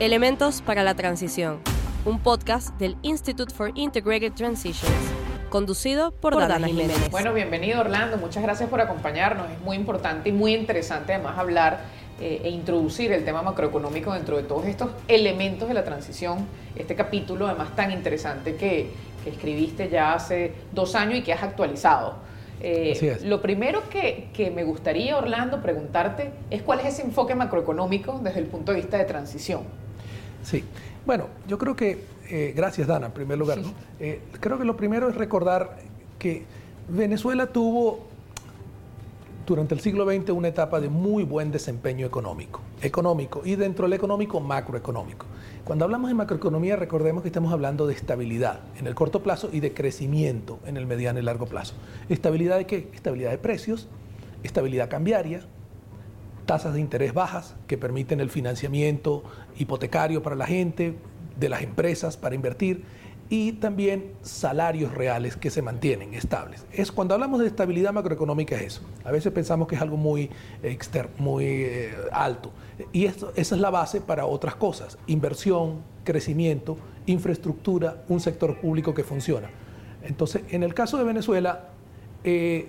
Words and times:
Elementos 0.00 0.62
para 0.62 0.82
la 0.82 0.94
Transición, 0.94 1.58
un 2.06 2.20
podcast 2.20 2.70
del 2.78 2.96
Institute 3.02 3.52
for 3.52 3.70
Integrated 3.74 4.32
Transitions, 4.32 4.90
conducido 5.50 6.10
por, 6.10 6.38
Dana, 6.38 6.66
Jiménez. 6.66 7.10
Bueno, 7.10 7.34
bienvenido 7.34 7.80
Orlando, 7.80 8.16
muchas 8.16 8.42
gracias 8.42 8.70
por 8.70 8.80
acompañarnos. 8.80 9.50
Es 9.50 9.60
muy 9.60 9.76
importante 9.76 10.30
y 10.30 10.32
muy 10.32 10.54
interesante 10.54 11.12
además 11.12 11.36
hablar 11.36 11.80
eh, 12.18 12.40
e 12.42 12.48
introducir 12.48 13.12
el 13.12 13.26
tema 13.26 13.42
macroeconómico 13.42 14.14
dentro 14.14 14.38
de 14.38 14.44
todos 14.44 14.64
estos 14.64 14.88
elementos 15.06 15.68
de 15.68 15.74
la 15.74 15.84
transición. 15.84 16.46
Este 16.74 16.94
capítulo 16.94 17.46
además 17.46 17.76
tan 17.76 17.92
interesante 17.92 18.56
que, 18.56 18.88
que 19.22 19.28
escribiste 19.28 19.90
ya 19.90 20.14
hace 20.14 20.54
dos 20.72 20.94
años 20.94 21.18
y 21.18 21.22
que 21.22 21.34
has 21.34 21.42
actualizado. 21.42 22.14
Eh, 22.62 23.18
lo 23.24 23.42
primero 23.42 23.82
que, 23.90 24.30
que, 24.32 24.50
me 24.50 24.64
gustaría, 24.64 25.18
Orlando, 25.18 25.60
preguntarte 25.60 26.30
es 26.48 26.62
cuál 26.62 26.80
es 26.80 26.86
ese 26.86 27.02
enfoque 27.02 27.34
macroeconómico 27.34 28.18
desde 28.22 28.40
el 28.40 28.46
punto 28.46 28.72
de 28.72 28.78
vista 28.78 28.96
de 28.96 29.04
transición. 29.04 29.89
Sí, 30.42 30.64
bueno, 31.06 31.26
yo 31.48 31.58
creo 31.58 31.76
que, 31.76 32.04
eh, 32.28 32.52
gracias 32.56 32.86
Dana, 32.86 33.06
en 33.06 33.12
primer 33.12 33.38
lugar, 33.38 33.58
eh, 33.98 34.20
creo 34.40 34.58
que 34.58 34.64
lo 34.64 34.76
primero 34.76 35.08
es 35.08 35.16
recordar 35.16 35.76
que 36.18 36.44
Venezuela 36.88 37.46
tuvo 37.46 38.10
durante 39.46 39.74
el 39.74 39.80
siglo 39.80 40.06
XX 40.06 40.30
una 40.30 40.48
etapa 40.48 40.80
de 40.80 40.88
muy 40.88 41.24
buen 41.24 41.50
desempeño 41.50 42.06
económico, 42.06 42.60
económico 42.82 43.42
y 43.44 43.56
dentro 43.56 43.86
del 43.86 43.94
económico 43.94 44.38
macroeconómico. 44.38 45.26
Cuando 45.64 45.84
hablamos 45.84 46.08
de 46.08 46.14
macroeconomía 46.14 46.76
recordemos 46.76 47.22
que 47.22 47.28
estamos 47.28 47.52
hablando 47.52 47.86
de 47.86 47.94
estabilidad 47.94 48.60
en 48.78 48.86
el 48.86 48.94
corto 48.94 49.22
plazo 49.22 49.50
y 49.52 49.60
de 49.60 49.74
crecimiento 49.74 50.60
en 50.66 50.76
el 50.76 50.86
mediano 50.86 51.18
y 51.18 51.22
largo 51.22 51.46
plazo. 51.46 51.74
¿Estabilidad 52.08 52.58
de 52.58 52.66
qué? 52.66 52.88
Estabilidad 52.94 53.30
de 53.30 53.38
precios, 53.38 53.88
estabilidad 54.42 54.88
cambiaria, 54.88 55.42
tasas 56.46 56.74
de 56.74 56.80
interés 56.80 57.14
bajas 57.14 57.54
que 57.66 57.78
permiten 57.78 58.20
el 58.20 58.30
financiamiento 58.30 59.22
hipotecario 59.58 60.22
para 60.22 60.36
la 60.36 60.46
gente, 60.46 60.96
de 61.38 61.48
las 61.48 61.62
empresas 61.62 62.16
para 62.16 62.34
invertir 62.34 62.84
y 63.30 63.52
también 63.52 64.12
salarios 64.22 64.92
reales 64.92 65.36
que 65.36 65.50
se 65.50 65.62
mantienen 65.62 66.14
estables. 66.14 66.66
Es 66.72 66.90
cuando 66.90 67.14
hablamos 67.14 67.40
de 67.40 67.46
estabilidad 67.46 67.92
macroeconómica 67.92 68.56
es 68.56 68.62
eso. 68.62 68.82
A 69.04 69.12
veces 69.12 69.32
pensamos 69.32 69.68
que 69.68 69.76
es 69.76 69.80
algo 69.80 69.96
muy 69.96 70.30
externo, 70.62 71.12
muy 71.18 71.44
eh, 71.46 71.94
alto 72.12 72.50
y 72.92 73.06
esto, 73.06 73.32
esa 73.36 73.54
es 73.54 73.60
la 73.60 73.70
base 73.70 74.00
para 74.00 74.26
otras 74.26 74.56
cosas: 74.56 74.98
inversión, 75.06 75.82
crecimiento, 76.04 76.76
infraestructura, 77.06 78.02
un 78.08 78.20
sector 78.20 78.60
público 78.60 78.92
que 78.92 79.04
funciona. 79.04 79.48
Entonces, 80.02 80.42
en 80.50 80.62
el 80.62 80.74
caso 80.74 80.98
de 80.98 81.04
Venezuela, 81.04 81.68
eh, 82.24 82.68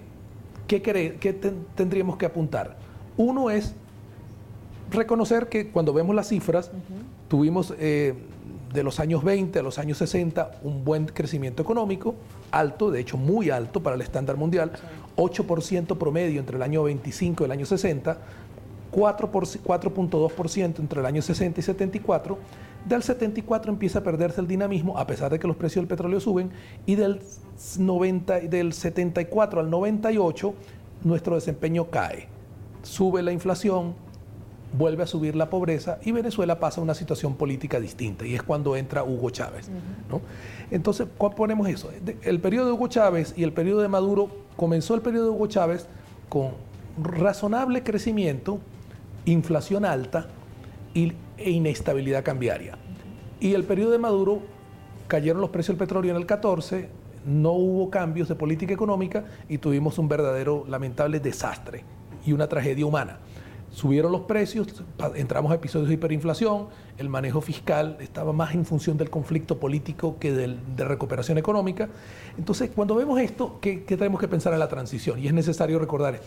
¿qué, 0.67 0.81
qué 0.81 1.33
tendríamos 1.75 2.17
que 2.17 2.25
apuntar? 2.25 2.77
Uno 3.17 3.49
es 3.49 3.73
reconocer 4.91 5.47
que 5.47 5.69
cuando 5.69 5.93
vemos 5.93 6.15
las 6.15 6.27
cifras, 6.27 6.71
tuvimos 7.27 7.73
eh, 7.79 8.13
de 8.73 8.83
los 8.83 8.99
años 8.99 9.23
20 9.23 9.59
a 9.59 9.63
los 9.63 9.79
años 9.79 9.97
60 9.97 10.59
un 10.63 10.83
buen 10.83 11.05
crecimiento 11.05 11.61
económico, 11.61 12.15
alto, 12.51 12.91
de 12.91 12.99
hecho 12.99 13.17
muy 13.17 13.49
alto 13.49 13.81
para 13.81 13.95
el 13.95 14.01
estándar 14.01 14.37
mundial, 14.37 14.71
8% 15.17 15.97
promedio 15.97 16.39
entre 16.39 16.57
el 16.57 16.63
año 16.63 16.83
25 16.83 17.43
y 17.43 17.45
el 17.45 17.51
año 17.51 17.65
60, 17.65 18.17
4.2% 18.91 20.79
entre 20.79 20.99
el 20.99 21.05
año 21.05 21.21
60 21.21 21.59
y 21.59 21.63
74. 21.63 22.37
Del 22.85 23.03
74 23.03 23.71
empieza 23.71 23.99
a 23.99 24.03
perderse 24.03 24.41
el 24.41 24.47
dinamismo, 24.47 24.97
a 24.97 25.05
pesar 25.05 25.31
de 25.31 25.37
que 25.37 25.47
los 25.47 25.55
precios 25.55 25.83
del 25.83 25.87
petróleo 25.87 26.19
suben, 26.19 26.49
y 26.85 26.95
del, 26.95 27.21
90, 27.77 28.39
del 28.41 28.73
74 28.73 29.59
al 29.59 29.69
98 29.69 30.53
nuestro 31.03 31.35
desempeño 31.35 31.89
cae 31.89 32.27
sube 32.83 33.21
la 33.21 33.31
inflación, 33.31 33.93
vuelve 34.77 35.03
a 35.03 35.07
subir 35.07 35.35
la 35.35 35.49
pobreza 35.49 35.99
y 36.03 36.11
Venezuela 36.11 36.59
pasa 36.59 36.79
a 36.79 36.83
una 36.83 36.93
situación 36.93 37.35
política 37.35 37.79
distinta 37.79 38.25
y 38.25 38.35
es 38.35 38.43
cuando 38.43 38.75
entra 38.75 39.03
Hugo 39.03 39.29
Chávez. 39.29 39.69
Entonces, 40.69 41.07
¿cuál 41.17 41.35
ponemos 41.35 41.67
eso? 41.67 41.89
El 42.23 42.39
periodo 42.39 42.67
de 42.67 42.71
Hugo 42.73 42.87
Chávez 42.87 43.33
y 43.35 43.43
el 43.43 43.53
periodo 43.53 43.81
de 43.81 43.87
Maduro, 43.87 44.29
comenzó 44.55 44.95
el 44.95 45.01
periodo 45.01 45.25
de 45.25 45.31
Hugo 45.31 45.47
Chávez 45.47 45.87
con 46.29 46.51
razonable 47.01 47.83
crecimiento, 47.83 48.59
inflación 49.25 49.85
alta 49.85 50.27
e 50.93 51.49
inestabilidad 51.49 52.23
cambiaria. 52.23 52.77
Y 53.39 53.53
el 53.53 53.63
periodo 53.63 53.91
de 53.91 53.97
Maduro 53.97 54.39
cayeron 55.07 55.41
los 55.41 55.49
precios 55.49 55.77
del 55.77 55.85
petróleo 55.85 56.11
en 56.11 56.17
el 56.17 56.25
14, 56.25 56.89
no 57.25 57.51
hubo 57.51 57.89
cambios 57.89 58.29
de 58.29 58.35
política 58.35 58.73
económica 58.73 59.25
y 59.49 59.57
tuvimos 59.57 59.99
un 59.99 60.07
verdadero 60.07 60.65
lamentable 60.67 61.19
desastre 61.19 61.83
y 62.25 62.33
una 62.33 62.47
tragedia 62.47 62.85
humana. 62.85 63.19
Subieron 63.71 64.11
los 64.11 64.21
precios, 64.21 64.67
entramos 65.15 65.49
a 65.51 65.55
episodios 65.55 65.87
de 65.87 65.93
hiperinflación, 65.93 66.67
el 66.97 67.07
manejo 67.07 67.39
fiscal 67.39 67.95
estaba 68.01 68.33
más 68.33 68.53
en 68.53 68.65
función 68.65 68.97
del 68.97 69.09
conflicto 69.09 69.59
político 69.59 70.17
que 70.19 70.33
de 70.33 70.83
recuperación 70.83 71.37
económica. 71.37 71.87
Entonces, 72.37 72.69
cuando 72.75 72.95
vemos 72.95 73.19
esto, 73.21 73.59
¿qué, 73.61 73.77
tenemos 73.87 74.19
que 74.19 74.27
pensar 74.27 74.51
en 74.51 74.59
la 74.59 74.67
transición? 74.67 75.19
Y 75.19 75.27
es 75.27 75.33
necesario 75.33 75.79
recordar 75.79 76.19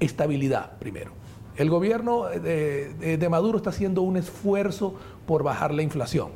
estabilidad 0.00 0.78
primero. 0.78 1.10
El 1.58 1.68
gobierno 1.68 2.24
de, 2.24 3.18
de 3.18 3.28
Maduro 3.28 3.58
está 3.58 3.68
haciendo 3.68 4.00
un 4.00 4.16
esfuerzo 4.16 4.94
por 5.26 5.42
bajar 5.42 5.74
la 5.74 5.82
inflación, 5.82 6.30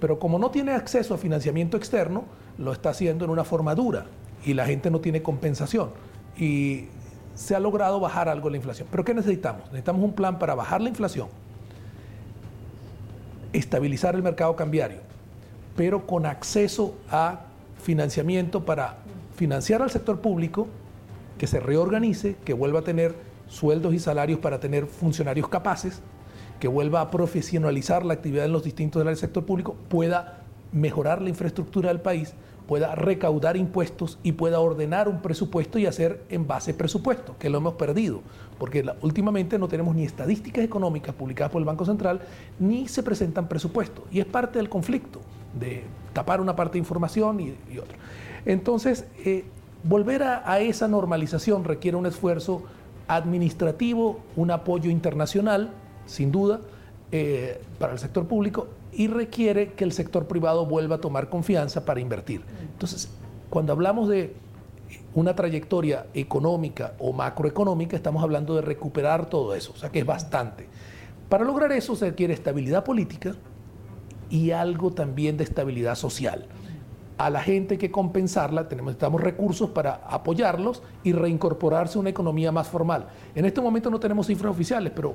pero 0.00 0.18
como 0.18 0.38
no 0.38 0.50
tiene 0.50 0.72
acceso 0.72 1.12
a 1.12 1.18
financiamiento 1.18 1.76
externo, 1.76 2.24
lo 2.56 2.72
está 2.72 2.88
haciendo 2.88 3.26
en 3.26 3.30
una 3.30 3.44
forma 3.44 3.74
dura 3.74 4.06
y 4.46 4.54
la 4.54 4.64
gente 4.64 4.90
no 4.90 5.00
tiene 5.00 5.22
compensación. 5.22 5.90
Y 6.38 6.86
se 7.34 7.54
ha 7.54 7.60
logrado 7.60 8.00
bajar 8.00 8.28
algo 8.28 8.50
la 8.50 8.56
inflación. 8.56 8.88
Pero 8.90 9.04
¿qué 9.04 9.14
necesitamos? 9.14 9.64
Necesitamos 9.66 10.02
un 10.02 10.12
plan 10.12 10.38
para 10.38 10.54
bajar 10.54 10.80
la 10.80 10.88
inflación, 10.88 11.28
estabilizar 13.52 14.14
el 14.14 14.22
mercado 14.22 14.54
cambiario, 14.56 14.98
pero 15.76 16.06
con 16.06 16.26
acceso 16.26 16.96
a 17.10 17.40
financiamiento 17.82 18.64
para 18.64 18.96
financiar 19.36 19.82
al 19.82 19.90
sector 19.90 20.20
público, 20.20 20.68
que 21.38 21.46
se 21.46 21.60
reorganice, 21.60 22.36
que 22.44 22.52
vuelva 22.52 22.80
a 22.80 22.84
tener 22.84 23.14
sueldos 23.48 23.92
y 23.92 23.98
salarios 23.98 24.38
para 24.38 24.60
tener 24.60 24.86
funcionarios 24.86 25.48
capaces, 25.48 26.00
que 26.60 26.68
vuelva 26.68 27.00
a 27.00 27.10
profesionalizar 27.10 28.04
la 28.04 28.14
actividad 28.14 28.44
en 28.46 28.52
los 28.52 28.64
distintos 28.64 29.04
del 29.04 29.16
sector 29.16 29.44
público, 29.44 29.76
pueda 29.88 30.38
mejorar 30.72 31.20
la 31.20 31.28
infraestructura 31.28 31.88
del 31.88 32.00
país, 32.00 32.34
pueda 32.66 32.94
recaudar 32.94 33.56
impuestos 33.56 34.18
y 34.22 34.32
pueda 34.32 34.60
ordenar 34.60 35.08
un 35.08 35.20
presupuesto 35.20 35.78
y 35.78 35.86
hacer 35.86 36.22
en 36.30 36.46
base 36.46 36.72
presupuesto, 36.74 37.36
que 37.38 37.50
lo 37.50 37.58
hemos 37.58 37.74
perdido, 37.74 38.22
porque 38.58 38.84
últimamente 39.02 39.58
no 39.58 39.68
tenemos 39.68 39.94
ni 39.94 40.04
estadísticas 40.04 40.64
económicas 40.64 41.14
publicadas 41.14 41.52
por 41.52 41.60
el 41.60 41.66
Banco 41.66 41.84
Central, 41.84 42.20
ni 42.58 42.88
se 42.88 43.02
presentan 43.02 43.48
presupuestos. 43.48 44.04
Y 44.10 44.20
es 44.20 44.26
parte 44.26 44.58
del 44.58 44.68
conflicto, 44.68 45.20
de 45.58 45.82
tapar 46.12 46.40
una 46.40 46.56
parte 46.56 46.74
de 46.74 46.78
información 46.78 47.40
y, 47.40 47.78
otra. 47.78 47.98
Entonces, 48.46 49.06
eh, 49.24 49.44
volver 49.82 50.22
a, 50.22 50.60
esa 50.60 50.88
normalización 50.88 51.64
requiere 51.64 51.96
un 51.96 52.06
esfuerzo 52.06 52.62
administrativo, 53.08 54.20
un 54.36 54.50
apoyo 54.50 54.90
internacional, 54.90 55.70
sin 56.06 56.32
duda, 56.32 56.60
eh, 57.12 57.60
para 57.78 57.92
el 57.92 57.98
sector 57.98 58.26
público 58.26 58.68
y 58.96 59.08
requiere 59.08 59.72
que 59.72 59.84
el 59.84 59.92
sector 59.92 60.26
privado 60.26 60.66
vuelva 60.66 60.96
a 60.96 61.00
tomar 61.00 61.28
confianza 61.28 61.84
para 61.84 62.00
invertir. 62.00 62.42
Entonces, 62.72 63.10
cuando 63.50 63.72
hablamos 63.72 64.08
de 64.08 64.34
una 65.14 65.34
trayectoria 65.34 66.06
económica 66.14 66.94
o 66.98 67.12
macroeconómica, 67.12 67.96
estamos 67.96 68.22
hablando 68.22 68.54
de 68.56 68.62
recuperar 68.62 69.26
todo 69.26 69.54
eso, 69.54 69.72
o 69.72 69.76
sea 69.76 69.90
que 69.90 70.00
es 70.00 70.06
bastante. 70.06 70.68
Para 71.28 71.44
lograr 71.44 71.72
eso 71.72 71.96
se 71.96 72.10
requiere 72.10 72.34
estabilidad 72.34 72.84
política 72.84 73.34
y 74.30 74.50
algo 74.50 74.92
también 74.92 75.36
de 75.36 75.44
estabilidad 75.44 75.94
social. 75.94 76.46
A 77.16 77.30
la 77.30 77.40
gente 77.40 77.74
hay 77.74 77.78
que 77.78 77.92
compensarla, 77.92 78.68
tenemos, 78.68 78.90
necesitamos 78.90 79.20
recursos 79.20 79.70
para 79.70 80.00
apoyarlos 80.08 80.82
y 81.04 81.12
reincorporarse 81.12 81.96
a 81.96 82.00
una 82.00 82.10
economía 82.10 82.50
más 82.50 82.66
formal. 82.66 83.06
En 83.36 83.44
este 83.44 83.60
momento 83.60 83.88
no 83.88 84.00
tenemos 84.00 84.26
cifras 84.26 84.50
oficiales, 84.50 84.92
pero 84.94 85.14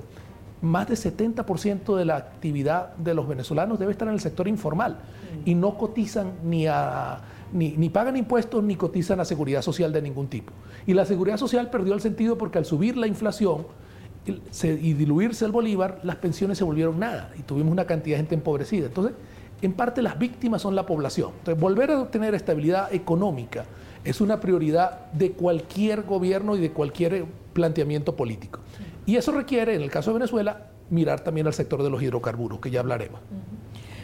más 0.61 0.87
del 0.87 0.97
70% 0.97 1.95
de 1.95 2.05
la 2.05 2.17
actividad 2.17 2.95
de 2.95 3.13
los 3.13 3.27
venezolanos 3.27 3.79
debe 3.79 3.91
estar 3.91 4.07
en 4.07 4.13
el 4.13 4.19
sector 4.19 4.47
informal 4.47 4.99
y 5.45 5.55
no 5.55 5.77
cotizan 5.77 6.33
ni 6.43 6.67
a 6.67 7.21
ni, 7.51 7.89
pagan 7.89 8.15
impuestos 8.15 8.63
ni 8.63 8.75
cotizan 8.75 9.19
a 9.19 9.25
seguridad 9.25 9.61
social 9.61 9.91
de 9.91 10.01
ningún 10.01 10.27
tipo. 10.27 10.53
Y 10.85 10.93
la 10.93 11.05
seguridad 11.05 11.37
social 11.37 11.69
perdió 11.69 11.93
el 11.93 12.01
sentido 12.01 12.37
porque 12.37 12.57
al 12.57 12.65
subir 12.65 12.97
la 12.97 13.07
inflación 13.07 13.65
y 14.25 14.93
diluirse 14.93 15.45
el 15.45 15.51
bolívar, 15.51 15.99
las 16.03 16.17
pensiones 16.17 16.57
se 16.57 16.63
volvieron 16.63 16.99
nada 16.99 17.31
y 17.37 17.41
tuvimos 17.41 17.71
una 17.71 17.85
cantidad 17.85 18.17
de 18.17 18.21
gente 18.21 18.35
empobrecida. 18.35 18.87
Entonces, 18.87 19.13
en 19.61 19.73
parte 19.73 20.01
las 20.01 20.19
víctimas 20.19 20.61
son 20.61 20.75
la 20.75 20.85
población. 20.85 21.31
Entonces, 21.39 21.59
volver 21.59 21.91
a 21.91 22.01
obtener 22.01 22.35
estabilidad 22.35 22.93
económica 22.93 23.65
es 24.03 24.21
una 24.21 24.39
prioridad 24.39 25.11
de 25.11 25.31
cualquier 25.31 26.03
gobierno 26.03 26.55
y 26.55 26.59
de 26.59 26.71
cualquier 26.71 27.25
planteamiento 27.53 28.15
político. 28.15 28.59
Y 29.09 29.17
eso 29.17 29.31
requiere, 29.31 29.73
en 29.73 29.81
el 29.81 29.89
caso 29.89 30.11
de 30.11 30.19
Venezuela, 30.19 30.67
mirar 30.91 31.21
también 31.21 31.47
al 31.47 31.53
sector 31.55 31.81
de 31.81 31.89
los 31.89 31.99
hidrocarburos, 31.99 32.59
que 32.59 32.69
ya 32.69 32.81
hablaremos. 32.81 33.19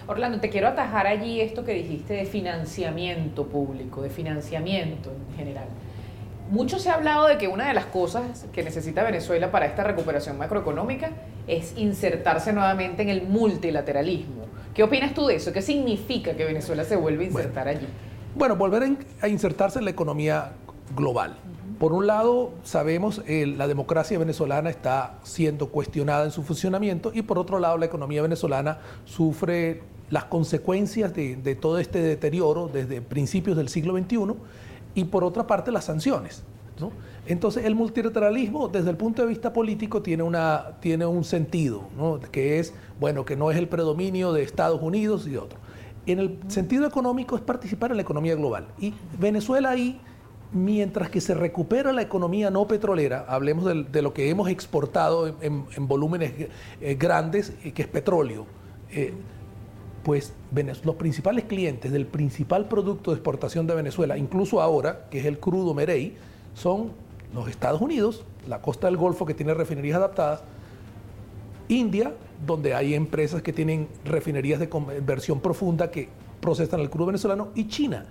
Orlando, 0.08 0.40
te 0.40 0.50
quiero 0.50 0.68
atajar 0.68 1.06
allí 1.06 1.42
esto 1.42 1.64
que 1.64 1.74
dijiste 1.74 2.16
de 2.16 2.26
financiamiento 2.26 3.46
público, 3.46 4.02
de 4.02 4.10
financiamiento 4.10 5.12
en 5.12 5.38
general. 5.38 5.68
mucho 6.50 6.80
se 6.80 6.90
ha 6.90 6.96
hablado 6.96 7.28
de 7.28 7.38
que 7.38 7.48
una 7.48 7.68
de 7.68 7.76
las 7.76 7.86
cosas 7.86 8.48
que 8.52 8.64
necesita 8.64 9.04
Venezuela 9.04 9.52
para 9.52 9.68
esta 9.68 9.84
recuperación 9.84 10.40
macroeconómica 10.40 11.12
es 11.46 11.78
insertarse 11.78 12.52
nuevamente 12.52 13.04
en 13.04 13.10
el 13.10 13.28
multilateralismo. 13.28 14.46
¿Qué 14.74 14.82
opinas 14.82 15.14
tú 15.14 15.28
de 15.28 15.36
eso? 15.36 15.54
¿Qué 15.54 15.62
significa 15.62 16.34
que 16.34 16.46
Venezuela 16.46 16.84
se 16.84 16.96
vuelva 16.96 17.22
a 17.22 17.26
insertar 17.26 17.68
allí? 17.68 17.86
Bueno, 18.34 18.56
volver 18.56 18.98
a 19.22 19.28
insertarse 19.28 19.78
en 19.78 19.86
la 19.86 19.92
economía 19.92 20.54
global. 20.96 21.38
Por 21.86 21.94
un 21.94 22.08
lado, 22.08 22.52
sabemos 22.64 23.20
que 23.20 23.46
la 23.46 23.68
democracia 23.68 24.18
venezolana 24.18 24.72
está 24.72 25.20
siendo 25.22 25.70
cuestionada 25.70 26.26
en 26.26 26.32
su 26.32 26.42
funcionamiento 26.42 27.12
y 27.14 27.22
por 27.22 27.38
otro 27.38 27.60
lado, 27.60 27.78
la 27.78 27.86
economía 27.86 28.24
venezolana 28.24 28.80
sufre 29.04 29.84
las 30.10 30.24
consecuencias 30.24 31.14
de, 31.14 31.58
todo 31.62 31.78
este 31.78 32.02
deterioro 32.02 32.72
desde 32.74 33.02
principios 33.02 33.56
del 33.56 33.70
siglo 33.70 33.96
XXI 33.96 34.18
y 34.96 35.04
por 35.04 35.24
otra 35.24 35.46
parte 35.46 35.72
las 35.72 35.86
sanciones. 35.86 36.44
Entonces 37.28 37.66
el 37.66 37.76
multilateralismo 37.76 38.68
desde 38.68 38.90
el 38.90 38.98
punto 38.98 39.22
de 39.22 39.28
vista 39.28 39.54
político 39.54 40.02
tiene, 40.02 40.24
una, 40.24 40.78
tiene 40.80 41.06
un 41.06 41.24
sentido, 41.24 41.84
que 42.32 42.58
es, 42.58 42.74
bueno, 43.00 43.26
que 43.26 43.36
no 43.36 43.52
es 43.52 43.58
el 43.58 43.68
predominio 43.68 44.34
de 44.34 44.42
Estados 44.42 44.82
Unidos 44.82 45.28
y 45.28 45.38
otros. 45.38 45.62
En 46.08 46.18
el 46.18 46.40
sentido 46.48 46.88
económico 46.88 47.36
es 47.36 47.44
participar 47.44 47.92
en 47.92 47.98
la 47.98 48.02
economía 48.02 48.34
global. 48.34 48.70
Y 48.80 48.96
Venezuela 49.20 49.70
ahí, 49.70 50.02
mientras 50.56 51.10
que 51.10 51.20
se 51.20 51.34
recupera 51.34 51.92
la 51.92 52.02
economía 52.02 52.50
no 52.50 52.66
petrolera, 52.66 53.26
hablemos 53.28 53.66
de, 53.66 54.02
lo 54.02 54.14
que 54.14 54.30
hemos 54.30 54.48
exportado 54.48 55.36
en, 55.42 55.66
volúmenes 55.80 56.32
eh, 56.80 56.96
grandes, 56.96 57.54
eh, 57.64 57.74
que 57.74 57.82
es 57.82 57.88
petróleo, 57.90 58.46
eh, 58.90 59.14
pues 60.04 60.34
los 60.84 60.96
principales 60.96 61.44
clientes 61.44 61.92
del 61.92 62.06
principal 62.06 62.70
producto 62.70 63.12
de 63.12 63.18
exportación 63.18 63.68
de 63.68 63.76
Venezuela, 63.76 64.18
incluso 64.18 64.62
ahora, 64.62 65.08
que 65.12 65.20
es 65.20 65.26
el 65.26 65.40
crudo 65.40 65.74
Merey, 65.74 66.16
son 66.54 66.92
los 67.34 67.50
Estados 67.50 67.82
Unidos, 67.82 68.24
la 68.48 68.62
costa 68.62 68.88
del 68.88 68.96
Golfo 68.96 69.26
que 69.26 69.34
tiene 69.34 69.54
refinerías 69.54 69.98
adaptadas, 69.98 70.44
India, 71.68 72.14
donde 72.46 72.74
hay 72.74 72.94
empresas 72.94 73.42
que 73.42 73.52
tienen 73.52 73.90
refinerías 74.06 74.62
de 74.62 74.70
conversión 74.70 75.42
profunda 75.42 75.92
que 75.92 76.08
procesan 76.40 76.80
el 76.80 76.90
crudo 76.90 77.08
venezolano, 77.08 77.50
y 77.56 77.68
China. 77.68 78.06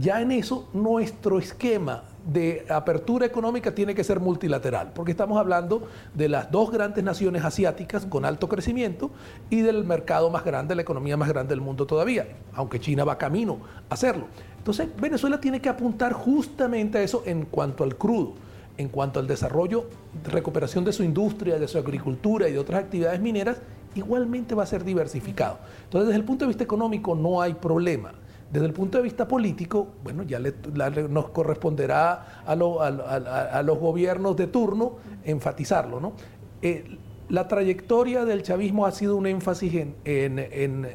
Ya 0.00 0.20
en 0.20 0.30
eso 0.30 0.68
nuestro 0.72 1.40
esquema 1.40 2.04
de 2.24 2.64
apertura 2.68 3.26
económica 3.26 3.74
tiene 3.74 3.96
que 3.96 4.04
ser 4.04 4.20
multilateral, 4.20 4.92
porque 4.94 5.10
estamos 5.10 5.38
hablando 5.38 5.88
de 6.14 6.28
las 6.28 6.52
dos 6.52 6.70
grandes 6.70 7.02
naciones 7.02 7.44
asiáticas 7.44 8.06
con 8.06 8.24
alto 8.24 8.48
crecimiento 8.48 9.10
y 9.50 9.62
del 9.62 9.84
mercado 9.84 10.30
más 10.30 10.44
grande, 10.44 10.76
la 10.76 10.82
economía 10.82 11.16
más 11.16 11.28
grande 11.28 11.50
del 11.50 11.62
mundo 11.62 11.84
todavía, 11.84 12.28
aunque 12.54 12.78
China 12.78 13.02
va 13.02 13.18
camino 13.18 13.58
a 13.90 13.94
hacerlo. 13.94 14.26
Entonces, 14.58 14.88
Venezuela 15.00 15.40
tiene 15.40 15.60
que 15.60 15.68
apuntar 15.68 16.12
justamente 16.12 16.98
a 16.98 17.02
eso 17.02 17.24
en 17.26 17.46
cuanto 17.46 17.82
al 17.82 17.96
crudo, 17.96 18.34
en 18.76 18.90
cuanto 18.90 19.18
al 19.18 19.26
desarrollo, 19.26 19.86
recuperación 20.30 20.84
de 20.84 20.92
su 20.92 21.02
industria, 21.02 21.58
de 21.58 21.66
su 21.66 21.76
agricultura 21.76 22.48
y 22.48 22.52
de 22.52 22.60
otras 22.60 22.84
actividades 22.84 23.20
mineras, 23.20 23.56
igualmente 23.96 24.54
va 24.54 24.62
a 24.62 24.66
ser 24.66 24.84
diversificado. 24.84 25.58
Entonces, 25.84 26.06
desde 26.06 26.20
el 26.20 26.24
punto 26.24 26.44
de 26.44 26.50
vista 26.50 26.62
económico 26.62 27.16
no 27.16 27.42
hay 27.42 27.54
problema. 27.54 28.12
Desde 28.50 28.66
el 28.66 28.72
punto 28.72 28.96
de 28.96 29.04
vista 29.04 29.28
político, 29.28 29.88
bueno, 30.02 30.22
ya 30.22 30.38
nos 30.38 31.28
corresponderá 31.30 32.42
a, 32.46 32.56
los 32.56 33.78
gobiernos 33.78 34.36
de 34.36 34.46
turno 34.46 34.96
enfatizarlo. 35.24 36.00
¿no? 36.00 36.14
Eh, 36.62 36.96
la 37.28 37.46
trayectoria 37.46 38.24
del 38.24 38.42
chavismo 38.42 38.86
ha 38.86 38.92
sido 38.92 39.16
un 39.16 39.26
énfasis 39.26 39.74
en, 39.74 39.96
en, 40.04 40.38
en, 40.38 40.88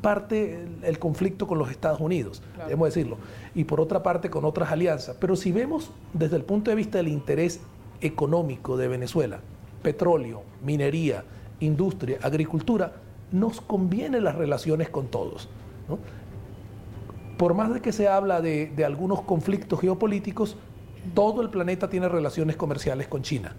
parte 0.00 0.66
el, 0.82 0.98
conflicto 0.98 1.46
con 1.46 1.58
los 1.58 1.70
Estados 1.70 2.00
Unidos, 2.00 2.42
debemos 2.58 2.88
decirlo, 2.88 3.18
y 3.54 3.62
por 3.64 3.80
otra 3.80 4.02
parte 4.02 4.30
con 4.30 4.44
otras 4.44 4.72
alianzas. 4.72 5.16
Pero 5.20 5.36
si 5.36 5.52
vemos 5.52 5.92
desde 6.12 6.34
el 6.36 6.42
punto 6.42 6.72
de 6.72 6.76
vista 6.76 6.98
del 6.98 7.08
interés 7.08 7.60
económico 8.00 8.76
de 8.76 8.88
Venezuela, 8.88 9.38
petróleo, 9.82 10.42
minería, 10.64 11.22
industria, 11.60 12.18
agricultura, 12.22 12.94
nos 13.30 13.60
conviene 13.60 14.20
las 14.20 14.34
relaciones 14.34 14.88
con 14.88 15.06
todos. 15.06 15.48
Por 17.36 17.54
más 17.54 17.72
de 17.74 17.80
que 17.80 17.92
se 17.92 18.08
habla 18.08 18.40
de, 18.40 18.72
algunos 18.86 19.22
conflictos 19.22 19.80
geopolíticos, 19.80 20.56
todo 21.14 21.42
el 21.42 21.50
planeta 21.50 21.88
tiene 21.90 22.08
relaciones 22.08 22.56
comerciales 22.56 23.08
con 23.08 23.22
China 23.22 23.54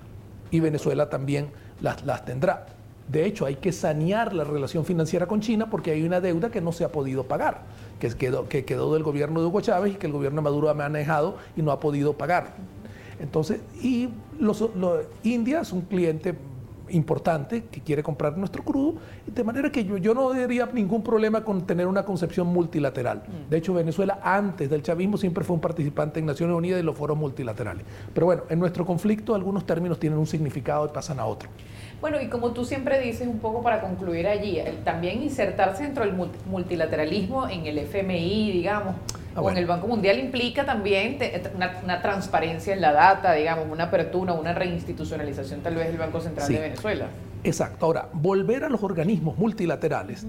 y 0.52 0.60
Venezuela 0.60 1.10
también 1.10 1.50
las, 1.82 2.06
las 2.06 2.26
tendrá. 2.26 2.68
De 3.08 3.26
hecho, 3.26 3.46
hay 3.46 3.56
que 3.56 3.72
sanear 3.72 4.34
la 4.34 4.44
relación 4.44 4.84
financiera 4.84 5.28
con 5.28 5.40
China 5.40 5.70
porque 5.70 5.92
hay 5.92 6.04
una 6.04 6.22
deuda 6.22 6.50
que 6.50 6.62
no 6.62 6.72
se 6.72 6.84
ha 6.84 6.92
podido 6.92 7.26
pagar, 7.26 7.62
que 8.00 8.10
quedó, 8.10 8.50
que 8.50 8.66
quedó 8.66 8.94
del 8.94 9.04
gobierno 9.04 9.42
de 9.42 9.48
Hugo 9.48 9.62
Chávez 9.62 9.94
y 9.94 9.96
que 9.98 10.08
el 10.08 10.14
gobierno 10.14 10.38
de 10.38 10.44
Maduro 10.44 10.70
ha 10.70 10.74
manejado 10.74 11.38
y 11.56 11.62
no 11.62 11.72
ha 11.72 11.80
podido 11.80 12.14
pagar. 12.14 12.54
Entonces, 13.20 13.62
y 13.82 14.10
los, 14.40 14.68
India 15.24 15.62
es 15.62 15.72
un 15.72 15.82
cliente 15.82 16.36
importante 16.90 17.66
que 17.66 17.82
quiere 17.82 18.04
comprar 18.04 18.38
nuestro 18.38 18.64
crudo, 18.64 18.96
de 19.26 19.44
manera 19.44 19.72
que 19.72 19.84
yo, 19.84 19.98
yo 19.98 20.14
no 20.14 20.30
tendría 20.30 20.68
ningún 20.68 21.04
problema 21.04 21.44
con 21.44 21.66
tener 21.66 21.88
una 21.88 22.04
concepción 22.04 22.48
multilateral. 22.48 23.24
Mm. 23.28 23.50
De 23.50 23.58
hecho, 23.58 23.74
Venezuela 23.74 24.20
antes 24.24 24.70
del 24.70 24.82
chavismo 24.82 25.18
siempre 25.18 25.44
fue 25.44 25.56
un 25.56 25.62
participante 25.62 26.20
en 26.20 26.26
Naciones 26.26 26.56
Unidas 26.56 26.80
y 26.80 26.84
los 26.84 26.98
foros 26.98 27.18
multilaterales. 27.18 27.86
Pero 28.14 28.26
bueno, 28.26 28.44
en 28.50 28.60
nuestro 28.60 28.86
conflicto 28.86 29.36
algunos 29.36 29.66
términos 29.66 30.00
tienen 30.00 30.20
un 30.20 30.28
significado 30.28 30.86
y 30.86 30.90
pasan 30.90 31.20
a 31.20 31.26
otro. 31.26 31.50
Bueno, 32.02 32.22
y 32.22 32.28
como 32.28 32.52
tú 32.52 32.66
siempre 32.66 33.00
dices, 33.00 33.28
un 33.28 33.40
poco 33.40 33.64
para 33.64 33.82
concluir 33.82 34.28
allí, 34.28 34.60
también 34.84 35.24
insertarse 35.24 35.84
dentro 35.84 36.06
del 36.06 36.14
multilateralismo 36.46 37.48
en 37.48 37.66
el 37.66 37.80
FMI, 37.80 38.52
digamos, 38.52 38.96
Ah, 39.36 39.42
o 39.42 39.50
en 39.50 39.58
el 39.58 39.66
Banco 39.66 39.88
Mundial 39.88 40.18
implica 40.18 40.66
también 40.66 41.18
una, 41.84 42.02
transparencia 42.02 42.74
en 42.74 42.80
la 42.80 42.94
data, 42.94 43.34
digamos, 43.34 43.68
una 43.70 43.86
apertura, 43.86 44.34
una 44.34 44.54
reinstitucionalización 44.54 45.62
tal 45.62 45.76
vez 45.76 45.88
del 45.88 45.98
Banco 45.98 46.22
Central 46.22 46.48
de 46.48 46.60
Venezuela. 46.60 47.08
Exacto. 47.44 47.86
Ahora, 47.86 48.10
volver 48.14 48.64
a 48.64 48.70
los 48.70 48.82
organismos 48.82 49.38
multilaterales, 49.38 50.26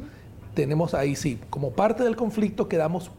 tenemos 0.54 0.92
ahí 0.92 1.14
sí, 1.14 1.38
como 1.50 1.70
parte 1.70 2.02
del 2.02 2.16
conflicto 2.16 2.68
quedamos 2.68 3.12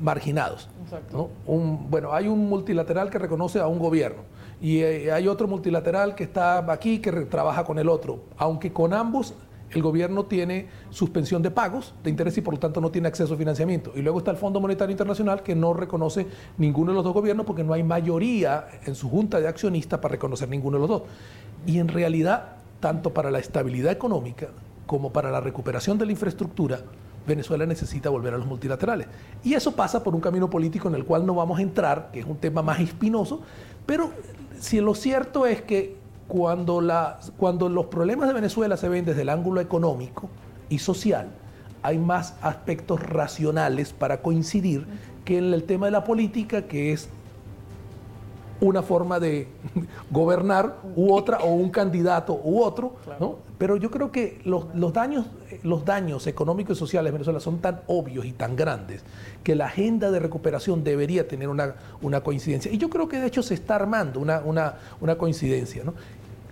marginados. 0.00 0.70
Exacto. 0.84 1.28
bueno, 1.44 2.14
hay 2.14 2.28
un 2.28 2.48
multilateral 2.48 3.10
que 3.10 3.18
reconoce 3.18 3.60
a 3.60 3.66
un 3.66 3.78
gobierno 3.78 4.22
y 4.60 4.80
eh, 4.80 5.12
hay 5.12 5.28
otro 5.28 5.46
multilateral 5.46 6.14
que 6.14 6.24
está 6.24 6.58
aquí 6.72 7.00
que 7.00 7.12
trabaja 7.12 7.64
con 7.64 7.78
el 7.78 7.90
otro, 7.90 8.20
aunque 8.38 8.72
con 8.72 8.94
ambos 8.94 9.34
el 9.70 9.82
gobierno 9.82 10.24
tiene 10.24 10.68
suspensión 10.90 11.42
de 11.42 11.50
pagos 11.50 11.94
de 12.02 12.10
interés 12.10 12.38
y 12.38 12.40
por 12.40 12.54
lo 12.54 12.60
tanto 12.60 12.80
no 12.80 12.90
tiene 12.90 13.08
acceso 13.08 13.34
a 13.34 13.36
financiamiento. 13.36 13.92
Y 13.94 14.02
luego 14.02 14.18
está 14.18 14.30
el 14.30 14.36
Fondo 14.36 14.60
Monetario 14.60 14.92
Internacional 14.92 15.42
que 15.42 15.54
no 15.54 15.74
reconoce 15.74 16.26
ninguno 16.56 16.92
de 16.92 16.96
los 16.96 17.04
dos 17.04 17.12
gobiernos 17.12 17.44
porque 17.44 17.64
no 17.64 17.72
hay 17.72 17.82
mayoría 17.82 18.68
en 18.86 18.94
su 18.94 19.10
junta 19.10 19.40
de 19.40 19.48
accionistas 19.48 20.00
para 20.00 20.12
reconocer 20.12 20.48
ninguno 20.48 20.78
de 20.78 20.80
los 20.80 20.88
dos. 20.88 21.02
Y 21.66 21.78
en 21.78 21.88
realidad, 21.88 22.56
tanto 22.80 23.12
para 23.12 23.30
la 23.30 23.38
estabilidad 23.38 23.92
económica 23.92 24.48
como 24.86 25.12
para 25.12 25.30
la 25.30 25.40
recuperación 25.40 25.98
de 25.98 26.06
la 26.06 26.12
infraestructura, 26.12 26.80
Venezuela 27.26 27.66
necesita 27.66 28.08
volver 28.08 28.32
a 28.32 28.38
los 28.38 28.46
multilaterales. 28.46 29.06
Y 29.44 29.52
eso 29.52 29.72
pasa 29.72 30.02
por 30.02 30.14
un 30.14 30.20
camino 30.20 30.48
político 30.48 30.88
en 30.88 30.94
el 30.94 31.04
cual 31.04 31.26
no 31.26 31.34
vamos 31.34 31.58
a 31.58 31.62
entrar, 31.62 32.08
que 32.10 32.20
es 32.20 32.26
un 32.26 32.38
tema 32.38 32.62
más 32.62 32.80
espinoso, 32.80 33.42
pero 33.84 34.10
si 34.58 34.80
lo 34.80 34.94
cierto 34.94 35.46
es 35.46 35.60
que 35.60 35.97
cuando, 36.28 36.80
la, 36.80 37.18
cuando 37.36 37.68
los 37.68 37.86
problemas 37.86 38.28
de 38.28 38.34
Venezuela 38.34 38.76
se 38.76 38.88
ven 38.88 39.04
desde 39.04 39.22
el 39.22 39.30
ángulo 39.30 39.60
económico 39.60 40.28
y 40.68 40.78
social, 40.78 41.30
hay 41.82 41.98
más 41.98 42.36
aspectos 42.42 43.00
racionales 43.02 43.92
para 43.92 44.20
coincidir 44.20 44.86
que 45.24 45.38
en 45.38 45.52
el 45.54 45.64
tema 45.64 45.86
de 45.86 45.92
la 45.92 46.04
política, 46.04 46.62
que 46.62 46.92
es 46.92 47.08
una 48.60 48.82
forma 48.82 49.20
de 49.20 49.48
gobernar 50.10 50.76
u 50.96 51.12
otra, 51.12 51.38
o 51.38 51.54
un 51.54 51.70
candidato 51.70 52.40
u 52.42 52.62
otro, 52.62 52.96
¿no? 53.20 53.36
Pero 53.56 53.76
yo 53.76 53.90
creo 53.90 54.12
que 54.12 54.40
los, 54.44 54.66
daños, 54.92 55.26
los 55.64 55.84
daños 55.84 56.26
económicos 56.26 56.76
y 56.76 56.80
sociales 56.80 57.10
de 57.10 57.12
Venezuela 57.12 57.40
son 57.40 57.58
tan 57.58 57.80
obvios 57.88 58.24
y 58.24 58.32
tan 58.32 58.54
grandes 58.54 59.02
que 59.42 59.56
la 59.56 59.66
agenda 59.66 60.12
de 60.12 60.20
recuperación 60.20 60.84
debería 60.84 61.26
tener 61.26 61.48
una, 61.48 61.74
una 62.00 62.20
coincidencia. 62.20 62.70
Y 62.72 62.78
yo 62.78 62.88
creo 62.88 63.08
que 63.08 63.18
de 63.18 63.26
hecho 63.26 63.42
se 63.42 63.54
está 63.54 63.74
armando 63.74 64.20
una, 64.20 64.40
una, 64.44 64.74
una 65.00 65.18
coincidencia. 65.18 65.82
¿no? 65.82 65.94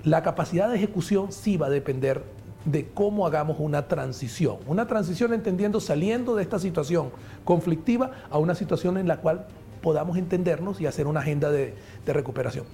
La 0.07 0.23
capacidad 0.23 0.69
de 0.69 0.77
ejecución 0.77 1.33
sí 1.33 1.57
va 1.57 1.67
a 1.67 1.71
depender 1.71 2.23
de 2.65 2.87
cómo 2.95 3.27
hagamos 3.27 3.57
una 3.59 3.89
transición. 3.89 4.59
Una 4.69 4.87
transición 4.87 5.35
entendiendo 5.35 5.81
saliendo 5.81 6.37
de 6.37 6.45
esta 6.45 6.61
situación 6.61 7.11
conflictiva 7.45 8.13
a 8.31 8.39
una 8.39 8.55
situación 8.55 8.99
en 8.99 9.09
la 9.09 9.17
cual 9.17 9.49
podamos 9.83 10.17
entendernos 10.17 10.81
y 10.81 10.87
hacer 10.87 11.09
una 11.09 11.21
agenda 11.21 11.51
de, 11.51 11.75
recuperación. 12.07 12.67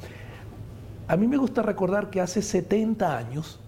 A 1.09 1.17
mí 1.17 1.27
me 1.27 1.39
gusta 1.39 1.63
recordar 1.63 2.11
que 2.11 2.21
hace 2.21 2.43
70 2.43 3.17
años 3.17 3.61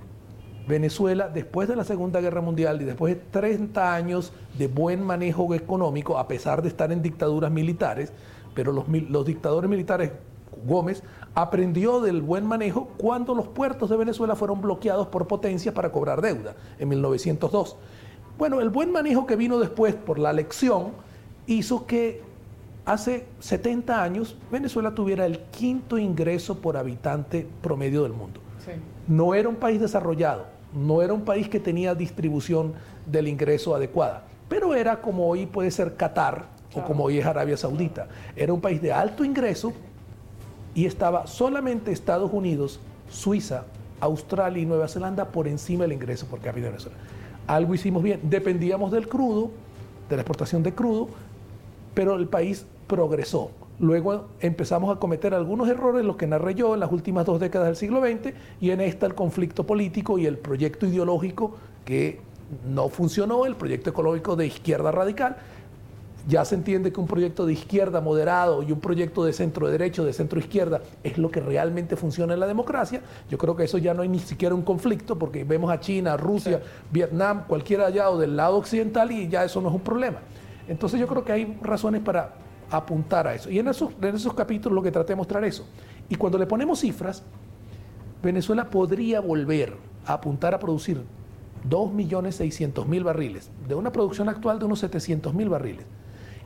Venezuela, 0.68 1.30
después 1.30 1.66
de 1.66 1.76
la 1.76 1.85
Segunda 1.85 2.21
Guerra 2.21 2.42
Mundial 2.42 2.83
y 2.83 2.85
después 2.85 3.14
de 3.14 3.23
30 3.30 3.94
años 3.94 4.35
de 4.59 4.66
buen 4.66 5.02
manejo 5.02 5.54
económico, 5.54 6.18
a 6.18 6.28
pesar 6.28 6.61
de 6.61 6.68
estar 6.68 6.92
en 6.92 7.00
dictaduras 7.00 7.50
militares, 7.50 8.12
pero 8.54 8.73
los, 8.73 8.87
los 8.88 9.25
dictadores 9.25 9.71
militares 9.71 10.11
Gómez 10.64 11.02
aprendió 11.34 12.00
del 12.00 12.23
buen 12.23 12.46
manejo 12.46 12.88
cuando 12.96 13.34
los 13.34 13.49
puertos 13.49 13.90
de 13.90 13.96
Venezuela 13.96 14.37
fueron 14.37 14.61
bloqueados 14.61 15.08
por 15.08 15.26
potencias 15.26 15.75
para 15.75 15.90
cobrar 15.90 16.20
deuda 16.20 16.54
en 16.78 16.88
1902. 16.88 17.76
Bueno, 18.38 18.61
el 18.61 18.70
buen 18.70 18.90
manejo 18.90 19.26
que 19.26 19.37
vino 19.37 19.58
después 19.58 19.94
por 19.94 20.18
la 20.18 20.32
lección 20.32 20.92
hizo 21.46 21.87
que 21.87 22.23
hace 22.84 23.26
70 23.40 24.02
años 24.02 24.37
Venezuela 24.50 24.94
tuviera 24.94 25.26
el 25.26 25.38
quinto 25.50 25.99
ingreso 25.99 26.58
por 26.58 26.76
habitante 26.76 27.46
promedio 27.62 28.02
del 28.02 28.12
mundo. 28.12 28.40
No 29.06 29.34
era 29.34 29.49
un 29.49 29.56
país 29.56 29.80
desarrollado, 29.80 30.46
no 30.75 31.02
era 31.02 31.12
un 31.12 31.25
país 31.25 31.49
que 31.49 31.61
tenía 31.61 31.94
distribución 31.94 32.73
del 33.06 33.28
ingreso 33.28 33.75
adecuada, 33.75 34.25
pero 34.49 34.75
era 34.75 35.00
como 35.00 35.28
hoy 35.28 35.46
puede 35.46 35.70
ser 35.70 35.96
Qatar 35.96 36.46
o 36.75 36.82
como 36.82 37.04
hoy 37.04 37.18
es 37.18 37.26
Arabia 37.26 37.56
Saudita. 37.56 38.08
Era 38.34 38.52
un 38.52 38.61
país 38.61 38.82
de 38.82 38.92
alto 38.92 39.25
ingreso 39.25 39.73
y 40.75 40.87
estaba 40.87 41.26
solamente 41.26 41.93
Estados 41.93 42.31
Unidos, 42.33 42.81
Suiza, 43.09 43.64
Australia 44.00 44.62
y 44.62 44.66
Nueva 44.66 44.88
Zelanda 44.88 45.26
por 45.26 45.49
encima 45.49 45.85
del 45.85 45.93
ingreso 45.93 46.26
por 46.26 46.40
cápita 46.40 46.66
de 46.66 46.73
Venezuela. 46.73 46.99
Algo 47.47 47.75
hicimos 47.75 48.02
bien, 48.02 48.21
dependíamos 48.23 48.90
del 48.90 49.09
crudo, 49.09 49.50
de 50.09 50.16
la 50.16 50.23
exportación 50.23 50.62
de 50.62 50.75
crudo, 50.75 51.09
pero 51.95 52.16
el 52.16 52.28
país 52.28 52.66
progresó. 52.87 53.50
Luego 53.81 54.26
empezamos 54.40 54.95
a 54.95 55.00
cometer 55.00 55.35
algunos 55.35 55.69
errores, 55.69 56.04
los 56.04 56.16
que 56.16 56.26
narré 56.26 56.54
yo 56.54 56.75
en 56.75 56.81
las 56.81 56.93
últimas 56.93 57.26
dos 57.26 57.40
décadas 57.40 57.66
del 57.66 57.76
siglo 57.76 58.00
XX, 58.00 58.35
y 58.61 58.71
en 58.71 58.81
esta 58.81 59.07
el 59.07 59.14
conflicto 59.14 59.64
político 59.64 60.19
y 60.19 60.26
el 60.26 60.38
proyecto 60.38 60.87
ideológico 60.87 61.57
que 61.85 62.21
no 62.69 62.88
funcionó, 62.88 63.47
el 63.47 63.57
proyecto 63.57 63.90
ecológico 63.90 64.37
de 64.37 64.47
izquierda 64.47 64.93
radical. 64.93 65.37
Ya 66.26 66.45
se 66.45 66.54
entiende 66.54 66.90
que 66.90 67.00
un 67.00 67.07
proyecto 67.07 67.45
de 67.45 67.52
izquierda 67.52 68.00
moderado 68.00 68.62
y 68.62 68.73
un 68.73 68.81
proyecto 68.81 69.25
de 69.25 69.35
centro 69.35 69.69
derecho, 69.69 70.04
de 70.04 70.12
centro 70.14 70.38
izquierda, 70.38 70.81
es 71.02 71.19
lo 71.19 71.31
que 71.31 71.40
realmente 71.40 71.97
funciona 71.97 72.33
en 72.33 72.40
la 72.40 72.47
democracia. 72.47 73.02
Yo 73.28 73.37
creo 73.37 73.54
que 73.54 73.64
eso 73.64 73.76
ya 73.76 73.93
no 73.93 74.02
hay 74.02 74.09
ni 74.09 74.21
siquiera 74.21 74.54
un 74.54 74.62
conflicto, 74.62 75.19
porque 75.19 75.45
vemos 75.45 75.71
a 75.71 75.81
China, 75.81 76.16
Rusia, 76.16 76.62
Vietnam, 76.90 77.45
cualquiera 77.47 77.87
allá 77.87 78.09
o 78.09 78.19
del 78.19 78.37
lado 78.37 78.57
occidental, 78.57 79.12
y 79.12 79.28
ya 79.28 79.45
eso 79.45 79.61
no 79.61 79.69
es 79.69 79.75
un 79.75 79.83
problema. 79.83 80.21
Entonces 80.66 80.99
yo 80.99 81.07
creo 81.07 81.25
que 81.25 81.33
hay 81.33 81.59
razones 81.61 82.00
para 82.00 82.37
apuntar 82.71 83.26
a 83.26 83.35
eso. 83.35 83.50
Y 83.50 83.59
en 83.59 83.69
esos, 83.69 83.90
en 84.00 84.14
esos 84.14 84.33
capítulos 84.33 84.75
lo 84.75 84.83
que 84.83 84.90
traté 84.90 85.12
de 85.12 85.16
mostrar 85.16 85.45
eso. 85.45 85.66
Y 86.09 86.16
cuando 86.16 86.38
le 86.38 86.47
ponemos 86.47 86.81
cifras, 86.81 87.23
Venezuela 88.23 88.71
podría 88.71 89.21
volver 89.21 89.76
a 90.07 90.14
apuntar 90.14 90.54
a 90.54 90.59
producir 90.59 91.02
2.600.000 91.69 93.02
barriles, 93.02 93.50
de 93.69 93.75
una 93.75 93.93
producción 93.93 94.28
actual 94.28 94.59
de 94.59 94.64
unos 94.64 94.83
700.000 94.83 95.49
barriles, 95.49 95.87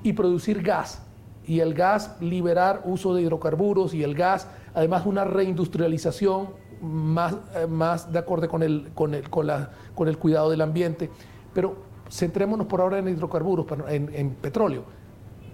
y 0.02 0.12
producir 0.12 0.62
gas, 0.62 1.02
y 1.46 1.60
el 1.60 1.74
gas 1.74 2.16
liberar 2.20 2.82
uso 2.84 3.14
de 3.14 3.22
hidrocarburos, 3.22 3.94
y 3.94 4.02
el 4.02 4.14
gas, 4.14 4.48
además 4.74 5.06
una 5.06 5.24
reindustrialización 5.24 6.50
más, 6.82 7.36
eh, 7.54 7.66
más 7.66 8.12
de 8.12 8.18
acorde 8.18 8.48
con 8.48 8.62
el, 8.62 8.90
con, 8.94 9.14
el, 9.14 9.28
con, 9.30 9.46
la, 9.46 9.70
con 9.94 10.08
el 10.08 10.18
cuidado 10.18 10.50
del 10.50 10.60
ambiente. 10.60 11.10
Pero 11.54 11.76
centrémonos 12.10 12.66
por 12.66 12.80
ahora 12.80 12.98
en 12.98 13.08
hidrocarburos, 13.08 13.66
en, 13.88 14.10
en 14.14 14.30
petróleo 14.30 14.98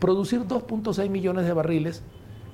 Producir 0.04 0.46
2.6 0.46 1.08
millones 1.08 1.46
de 1.46 1.54
barriles 1.54 2.02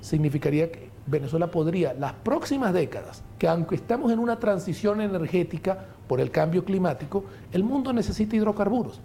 significaría 0.00 0.70
que 0.70 0.88
Venezuela 1.06 1.50
podría, 1.50 1.94
las 1.94 2.12
próximas 2.12 2.72
décadas, 2.72 3.24
que 3.40 3.48
aunque 3.48 3.74
estamos 3.74 4.12
en 4.12 4.20
una 4.20 4.38
transición 4.38 5.00
energética 5.00 5.86
por 6.06 6.20
el 6.20 6.30
cambio 6.30 6.64
climático, 6.64 7.24
el 7.52 7.64
mundo 7.64 7.92
necesita 7.92 8.36
hidrocarburos. 8.36 9.00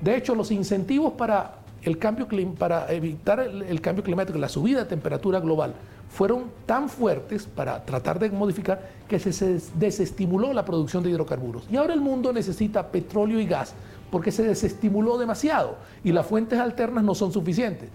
De 0.00 0.16
hecho, 0.16 0.36
los 0.36 0.52
incentivos 0.52 1.14
para, 1.14 1.56
el 1.82 1.98
cambio, 1.98 2.26
para 2.58 2.92
evitar 2.92 3.40
el, 3.40 3.80
cambio 3.80 4.02
climático, 4.02 4.38
la 4.38 4.48
subida 4.48 4.80
de 4.80 4.84
temperatura 4.86 5.40
global, 5.40 5.74
fueron 6.10 6.44
tan 6.66 6.88
fuertes 6.88 7.46
para 7.46 7.84
tratar 7.84 8.18
de 8.18 8.30
modificar 8.30 8.90
que 9.06 9.18
se 9.18 9.60
desestimuló 9.74 10.52
la 10.52 10.64
producción 10.64 11.02
de 11.02 11.10
hidrocarburos. 11.10 11.66
Y 11.70 11.76
ahora 11.76 11.94
el 11.94 12.00
mundo 12.00 12.32
necesita 12.32 12.88
petróleo 12.88 13.38
y 13.40 13.46
gas 13.46 13.74
porque 14.10 14.32
se 14.32 14.42
desestimuló 14.42 15.18
demasiado 15.18 15.76
y 16.02 16.12
las 16.12 16.26
fuentes 16.26 16.58
alternas 16.58 17.04
no 17.04 17.14
son 17.14 17.32
suficientes. 17.32 17.90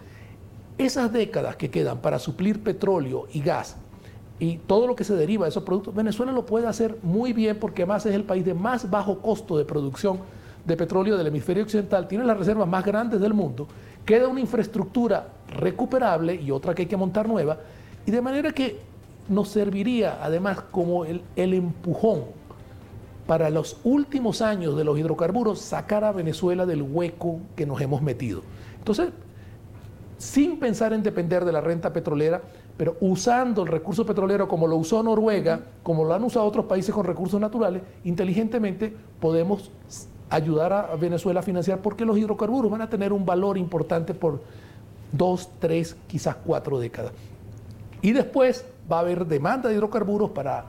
Esas 0.77 1.11
décadas 1.11 1.55
que 1.55 1.69
quedan 1.69 1.99
para 1.99 2.19
suplir 2.19 2.61
petróleo 2.63 3.27
y 3.33 3.41
gas 3.41 3.77
y 4.39 4.57
todo 4.57 4.87
lo 4.87 4.95
que 4.95 5.03
se 5.03 5.15
deriva 5.15 5.45
de 5.45 5.49
esos 5.49 5.63
productos, 5.63 5.93
Venezuela 5.93 6.31
lo 6.31 6.45
puede 6.45 6.67
hacer 6.67 6.97
muy 7.03 7.33
bien 7.33 7.59
porque 7.59 7.83
además 7.83 8.05
es 8.05 8.15
el 8.15 8.23
país 8.23 8.45
de 8.45 8.53
más 8.53 8.89
bajo 8.89 9.19
costo 9.19 9.57
de 9.57 9.65
producción 9.65 10.19
de 10.65 10.77
petróleo 10.77 11.17
del 11.17 11.27
hemisferio 11.27 11.63
occidental, 11.63 12.07
tiene 12.07 12.23
las 12.23 12.37
reservas 12.37 12.67
más 12.67 12.85
grandes 12.85 13.19
del 13.19 13.33
mundo, 13.33 13.67
queda 14.05 14.27
una 14.27 14.39
infraestructura 14.39 15.27
recuperable 15.57 16.35
y 16.35 16.51
otra 16.51 16.73
que 16.73 16.83
hay 16.83 16.87
que 16.87 16.97
montar 16.97 17.27
nueva, 17.27 17.57
y 18.05 18.11
de 18.11 18.21
manera 18.21 18.51
que 18.51 18.79
nos 19.29 19.49
serviría 19.49 20.19
además 20.21 20.61
como 20.71 21.05
el, 21.05 21.21
el 21.35 21.53
empujón 21.53 22.23
para 23.27 23.49
los 23.49 23.77
últimos 23.83 24.41
años 24.41 24.75
de 24.75 24.83
los 24.83 24.99
hidrocarburos 24.99 25.59
sacar 25.59 26.03
a 26.03 26.11
Venezuela 26.11 26.65
del 26.65 26.81
hueco 26.81 27.39
que 27.55 27.65
nos 27.65 27.79
hemos 27.79 28.01
metido. 28.01 28.41
Entonces, 28.77 29.09
sin 30.17 30.59
pensar 30.59 30.93
en 30.93 31.03
depender 31.03 31.45
de 31.45 31.51
la 31.51 31.61
renta 31.61 31.93
petrolera, 31.93 32.41
pero 32.77 32.97
usando 33.01 33.61
el 33.61 33.67
recurso 33.67 34.05
petrolero 34.05 34.47
como 34.47 34.67
lo 34.67 34.77
usó 34.77 35.03
Noruega, 35.03 35.61
como 35.83 36.03
lo 36.03 36.13
han 36.13 36.23
usado 36.23 36.45
otros 36.45 36.65
países 36.65 36.93
con 36.93 37.05
recursos 37.05 37.39
naturales, 37.39 37.81
inteligentemente 38.03 38.93
podemos 39.19 39.69
ayudar 40.33 40.73
a 40.73 40.95
Venezuela 40.95 41.41
a 41.41 41.43
financiar 41.43 41.79
porque 41.79 42.05
los 42.05 42.17
hidrocarburos 42.17 42.71
van 42.71 42.81
a 42.81 42.89
tener 42.89 43.13
un 43.13 43.23
valor 43.23 43.55
importante 43.55 44.15
por 44.15 44.41
dos, 45.11 45.47
tres, 45.59 45.95
quizás 46.07 46.35
cuatro 46.43 46.79
décadas. 46.79 47.11
Y 48.01 48.13
después 48.13 48.65
va 48.91 48.97
a 48.97 48.99
haber 49.01 49.27
demanda 49.27 49.69
de 49.69 49.75
hidrocarburos 49.75 50.31
para 50.31 50.65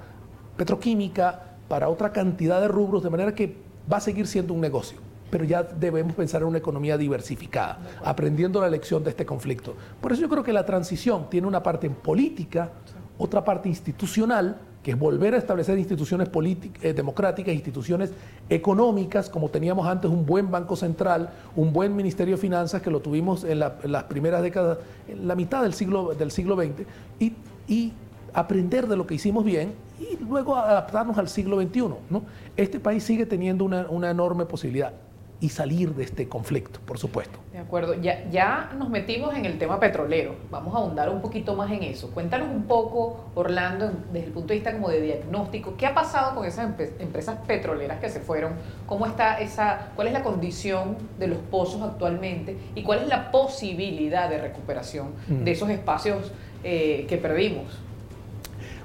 petroquímica, 0.59 1.57
para 1.67 1.89
otra 1.89 2.13
cantidad 2.13 2.61
de 2.61 2.69
rubros, 2.69 3.03
de 3.03 3.09
manera 3.09 3.35
que 3.35 3.57
va 3.91 3.97
a 3.97 4.01
seguir 4.01 4.27
siendo 4.27 4.53
un 4.53 4.61
negocio. 4.61 4.99
Pero 5.31 5.45
ya 5.45 5.63
debemos 5.63 6.15
pensar 6.15 6.43
en 6.43 6.49
una 6.49 6.59
economía 6.59 6.99
diversificada, 6.99 7.79
aprendiendo 8.05 8.61
la 8.61 8.69
lección 8.69 9.03
de 9.03 9.11
este 9.11 9.25
conflicto. 9.25 9.75
Por 9.99 10.13
eso 10.13 10.21
yo 10.21 10.29
creo 10.29 10.45
que 10.45 10.53
la 10.53 10.67
transición 10.67 11.31
tiene 11.31 11.47
una 11.47 11.63
parte 11.63 11.87
en 11.87 11.95
política, 11.95 12.71
otra 13.17 13.43
parte 13.43 13.71
institucional, 13.71 14.59
que 14.85 14.93
es 14.93 14.99
volver 14.99 15.35
a 15.35 15.39
establecer 15.39 15.79
instituciones 15.79 16.29
eh, 16.83 16.93
democráticas, 16.93 17.55
instituciones 17.55 18.13
económicas, 18.49 19.31
como 19.31 19.49
teníamos 19.49 19.87
antes 19.87 20.11
un 20.11 20.27
buen 20.27 20.51
Banco 20.51 20.77
Central, 20.77 21.31
un 21.57 21.73
buen 21.73 21.97
Ministerio 21.97 22.37
de 22.37 22.41
Finanzas, 22.41 22.83
que 22.83 22.91
lo 22.91 23.01
tuvimos 23.01 23.43
en, 23.45 23.59
las 23.59 24.05
primeras 24.05 24.43
décadas, 24.43 24.79
en 25.09 25.27
la 25.27 25.35
mitad 25.35 25.63
del 25.63 25.73
siglo, 25.73 26.15
del 26.15 26.31
siglo 26.31 26.55
XX, 26.55 26.87
y, 27.19 27.33
y 27.67 27.93
aprender 28.35 28.87
de 28.87 28.97
lo 28.97 29.07
que 29.07 29.15
hicimos 29.15 29.45
bien 29.45 29.73
y 29.99 30.23
luego 30.23 30.57
adaptarnos 30.57 31.17
al 31.17 31.29
siglo 31.29 31.61
XXI. 31.61 31.81
¿no? 32.11 32.23
Este 32.57 32.79
país 32.79 33.05
sigue 33.05 33.25
teniendo 33.25 33.65
una, 33.65 34.11
enorme 34.11 34.45
posibilidad 34.45 34.93
y 35.41 35.49
salir 35.49 35.95
de 35.95 36.05
este 36.05 36.29
conflicto, 36.29 36.81
por 36.87 36.99
supuesto. 36.99 37.39
De 37.53 37.59
acuerdo, 37.59 37.95
ya, 37.95 38.29
ya 38.31 38.73
nos 38.79 38.89
metimos 38.89 39.35
en 39.35 39.45
el 39.45 39.59
tema 39.59 39.79
petrolero, 39.79 40.37
vamos 40.51 40.75
a 40.75 40.79
ahondar 40.79 41.11
un 41.11 41.21
poquito 41.21 41.55
más 41.55 41.71
en 41.71 41.83
eso. 41.83 42.11
Cuéntanos 42.11 42.49
un 42.49 42.65
poco, 42.65 43.27
Orlando, 43.35 43.93
desde 44.13 44.27
el 44.27 44.33
punto 44.33 44.49
de 44.49 44.55
vista 44.55 44.73
como 44.73 44.89
de 44.89 45.01
diagnóstico, 45.01 45.75
¿qué 45.77 45.87
ha 45.87 45.95
pasado 45.95 46.35
con 46.35 46.47
esas 46.47 46.71
empresas 46.99 47.39
petroleras 47.47 48.01
que 48.01 48.09
se 48.09 48.21
fueron? 48.21 48.55
¿Cómo 48.87 49.07
está 49.07 49.41
esa, 49.41 49.91
cuál 49.95 50.09
es 50.09 50.13
la 50.13 50.23
condición 50.23 50.97
de 51.19 51.27
los 51.27 51.39
pozos 51.39 51.83
actualmente 51.83 52.57
y 52.75 52.83
cuál 52.83 53.01
es 53.01 53.09
la 53.09 53.31
posibilidad 53.31 54.29
de 54.29 54.39
recuperación 54.39 55.09
de 55.29 55.51
esos 55.51 55.69
espacios 55.71 56.33
eh, 56.63 57.07
que 57.09 57.19
perdimos? 57.19 57.65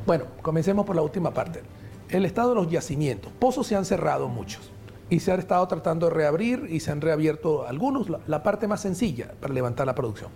Bueno, 0.06 0.26
comencemos 0.42 0.86
por 0.86 0.96
la 0.96 1.02
última 1.02 1.34
parte. 1.34 1.62
El 2.10 2.26
estado 2.26 2.50
de 2.50 2.56
los 2.56 2.70
yacimientos. 2.72 3.32
Pozos 3.40 3.68
se 3.68 3.76
han 3.76 3.86
cerrado 3.86 4.28
muchos 4.28 4.72
y 5.10 5.20
se 5.20 5.32
han 5.32 5.40
estado 5.40 5.68
tratando 5.68 6.08
de 6.08 6.14
reabrir 6.14 6.68
y 6.70 6.80
se 6.80 6.92
han 6.92 7.02
reabierto 7.02 7.68
algunos, 7.68 8.08
la, 8.10 8.44
parte 8.44 8.68
más 8.68 8.82
sencilla 8.82 9.32
para 9.40 9.54
levantar 9.54 9.88
la 9.88 9.96
producción. 9.96 10.30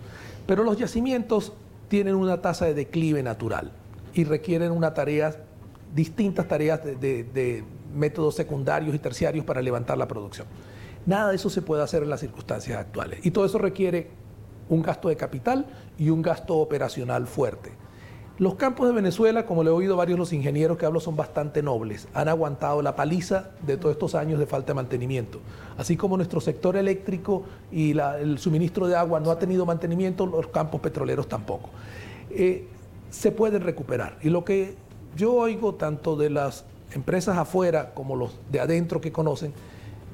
Pero 0.46 0.64
los 0.64 0.76
yacimientos 0.76 1.52
tienen 1.88 2.14
una 2.14 2.40
tasa 2.42 2.66
de 2.66 2.74
declive 2.74 3.22
natural 3.22 3.72
y 4.12 4.24
requieren 4.24 4.72
una 4.72 4.94
tarea, 4.94 5.36
distintas 5.94 6.48
tareas 6.48 6.80
de 6.84 7.64
métodos 7.94 8.34
secundarios 8.34 8.94
y 8.94 8.98
terciarios 8.98 9.44
para 9.44 9.62
levantar 9.62 9.96
la 9.96 10.08
producción. 10.08 10.46
Nada 11.06 11.30
de 11.30 11.36
eso 11.36 11.50
se 11.50 11.62
puede 11.62 11.82
hacer 11.82 12.02
en 12.02 12.10
las 12.10 12.20
circunstancias 12.20 12.78
actuales 12.78 13.24
y 13.24 13.30
todo 13.30 13.44
eso 13.44 13.58
requiere 13.58 14.08
un 14.68 14.82
gasto 14.82 15.08
de 15.08 15.16
capital 15.16 15.66
y 15.98 16.10
un 16.10 16.22
gasto 16.22 16.56
operacional 16.56 17.26
fuerte. 17.26 17.72
Los 18.36 18.56
campos 18.56 18.88
de 18.88 18.94
Venezuela, 18.94 19.46
como 19.46 19.62
le 19.62 19.70
he 19.70 19.72
oído 19.72 19.96
varios 19.96 20.16
de 20.16 20.18
los 20.18 20.32
ingenieros 20.32 20.76
que 20.76 20.84
hablo, 20.84 20.98
son 20.98 21.14
bastante 21.14 21.62
nobles. 21.62 22.08
Han 22.14 22.28
aguantado 22.28 22.82
la 22.82 22.96
paliza 22.96 23.50
de 23.64 23.76
todos 23.76 23.92
estos 23.92 24.16
años 24.16 24.40
de 24.40 24.46
falta 24.46 24.68
de 24.68 24.74
mantenimiento. 24.74 25.38
Así 25.78 25.96
como 25.96 26.16
nuestro 26.16 26.40
sector 26.40 26.76
eléctrico 26.76 27.44
y 27.70 27.96
el 27.96 28.38
suministro 28.38 28.88
de 28.88 28.96
agua 28.96 29.20
no 29.20 29.30
ha 29.30 29.38
tenido 29.38 29.64
mantenimiento, 29.64 30.26
los 30.26 30.48
campos 30.48 30.80
petroleros 30.80 31.28
tampoco. 31.28 31.70
Eh, 32.30 32.66
se 33.10 33.30
pueden 33.30 33.62
recuperar. 33.62 34.18
Y 34.20 34.30
lo 34.30 34.44
que 34.44 34.74
yo 35.16 35.34
oigo 35.34 35.76
tanto 35.76 36.16
de 36.16 36.30
las 36.30 36.64
empresas 36.92 37.38
afuera 37.38 37.94
como 37.94 38.16
los 38.16 38.36
de 38.50 38.58
adentro 38.58 39.00
que 39.00 39.12
conocen, 39.12 39.52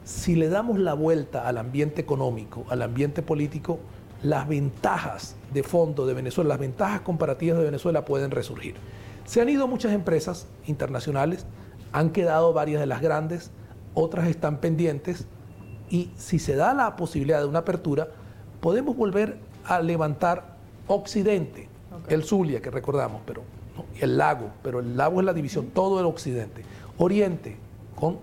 si 0.04 0.34
le 0.34 0.50
damos 0.50 0.78
la 0.78 0.92
vuelta 0.92 1.48
al 1.48 1.56
ambiente 1.56 2.02
económico, 2.02 2.66
al 2.68 2.82
ambiente 2.82 3.22
político, 3.22 3.78
las 4.22 4.48
ventajas 4.48 5.36
de 5.52 5.62
fondo 5.62 6.06
de 6.06 6.14
Venezuela, 6.14 6.48
las 6.48 6.58
ventajas 6.58 7.00
comparativas 7.00 7.58
de 7.58 7.64
Venezuela 7.64 8.04
pueden 8.04 8.30
resurgir. 8.30 8.74
Se 9.24 9.40
han 9.40 9.48
ido 9.48 9.66
muchas 9.66 9.92
empresas 9.92 10.46
internacionales, 10.66 11.46
han 11.92 12.10
quedado 12.10 12.52
varias 12.52 12.80
de 12.80 12.86
las 12.86 13.00
grandes, 13.00 13.50
otras 13.94 14.28
están 14.28 14.58
pendientes 14.58 15.26
y 15.88 16.10
si 16.16 16.38
se 16.38 16.54
da 16.54 16.74
la 16.74 16.96
posibilidad 16.96 17.40
de 17.40 17.46
una 17.46 17.60
apertura, 17.60 18.08
podemos 18.60 18.96
volver 18.96 19.38
a 19.64 19.80
levantar 19.80 20.56
Occidente, 20.86 21.68
el 22.08 22.24
Zulia 22.24 22.60
que 22.60 22.70
recordamos, 22.70 23.22
pero 23.24 23.42
el 24.00 24.18
lago, 24.18 24.50
pero 24.62 24.80
el 24.80 24.96
lago 24.96 25.20
es 25.20 25.26
la 25.26 25.32
división, 25.32 25.66
todo 25.66 26.00
el 26.00 26.06
occidente. 26.06 26.64
Oriente, 26.98 27.56
con 27.94 28.18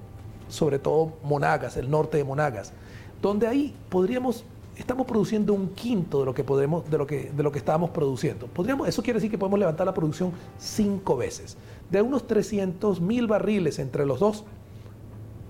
sobre 0.49 0.79
todo 0.79 1.13
Monagas, 1.23 1.77
el 1.77 1.89
norte 1.89 2.17
de 2.17 2.23
Monagas, 2.23 2.73
donde 3.21 3.47
ahí 3.47 3.75
podríamos 3.89 4.43
estamos 4.77 5.07
produciendo 5.07 5.53
un 5.53 5.69
quinto 5.69 6.19
de 6.19 6.25
lo 6.25 6.33
que 6.33 6.43
podemos, 6.43 6.89
de 6.89 6.97
lo 6.97 7.07
que, 7.07 7.31
de 7.31 7.43
lo 7.43 7.51
que 7.51 7.59
estábamos 7.59 7.89
produciendo. 7.89 8.47
Podríamos, 8.47 8.87
eso 8.87 9.01
quiere 9.01 9.17
decir 9.17 9.31
que 9.31 9.37
podemos 9.37 9.59
levantar 9.59 9.85
la 9.85 9.93
producción 9.93 10.31
cinco 10.57 11.17
veces. 11.17 11.57
De 11.89 12.01
unos 12.01 12.27
300 12.27 13.01
mil 13.01 13.27
barriles 13.27 13.79
entre 13.79 14.05
los 14.05 14.19
dos, 14.19 14.43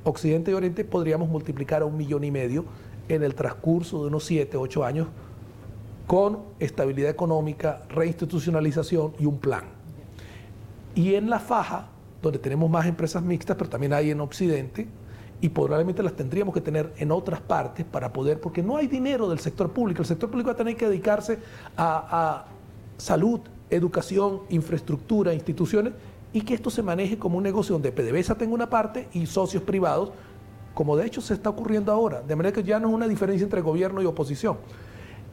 Occidente 0.03 0.51
y 0.51 0.53
Oriente, 0.53 0.85
podríamos 0.85 1.29
multiplicar 1.29 1.81
a 1.81 1.85
un 1.85 1.97
millón 1.97 2.23
y 2.23 2.31
medio 2.31 2.65
en 3.09 3.23
el 3.23 3.35
transcurso 3.35 4.01
de 4.01 4.07
unos 4.07 4.23
siete, 4.23 4.57
ocho 4.57 4.83
años 4.83 5.07
con 6.07 6.39
estabilidad 6.59 7.09
económica, 7.09 7.83
reinstitucionalización 7.89 9.13
y 9.19 9.25
un 9.25 9.39
plan. 9.39 9.65
Y 10.95 11.15
en 11.15 11.29
la 11.29 11.39
faja, 11.39 11.89
donde 12.21 12.39
tenemos 12.39 12.69
más 12.69 12.85
empresas 12.85 13.21
mixtas, 13.21 13.57
pero 13.57 13.69
también 13.69 13.91
hay 13.91 14.11
en 14.11 14.21
Occidente, 14.21 14.87
y 15.39 15.49
probablemente 15.49 16.01
las 16.01 16.13
tendríamos 16.13 16.53
que 16.53 16.61
tener 16.61 16.93
en 16.97 17.11
otras 17.11 17.41
partes 17.41 17.85
para 17.85 18.11
poder, 18.11 18.41
porque 18.41 18.63
no 18.63 18.77
hay 18.77 18.87
dinero 18.87 19.29
del 19.29 19.39
sector 19.39 19.71
público. 19.71 20.01
El 20.01 20.07
sector 20.07 20.29
público 20.29 20.47
va 20.47 20.53
a 20.53 20.57
tener 20.57 20.75
que 20.75 20.87
dedicarse 20.87 21.39
a, 21.77 22.45
salud, 22.97 23.41
educación, 23.69 24.41
infraestructura, 24.49 25.33
instituciones, 25.33 25.93
y 26.33 26.41
que 26.41 26.55
esto 26.55 26.69
se 26.69 26.81
maneje 26.81 27.17
como 27.17 27.37
un 27.37 27.43
negocio 27.43 27.73
donde 27.73 27.91
PDVSA 27.91 28.35
tenga 28.35 28.53
una 28.53 28.69
parte 28.69 29.07
y 29.13 29.25
socios 29.27 29.61
privados, 29.63 30.11
como 30.73 30.97
de 30.97 31.05
hecho 31.05 31.21
se 31.21 31.35
está 31.35 31.49
ocurriendo 31.51 31.91
ahora. 31.91 32.21
De 32.21 32.35
manera 32.35 32.53
que 32.53 32.63
ya 32.63 32.79
no 32.79 32.89
es 32.89 32.93
una 32.95 33.07
diferencia 33.07 33.43
entre 33.43 33.61
gobierno 33.61 34.01
y 34.01 34.05
oposición. 34.05 34.57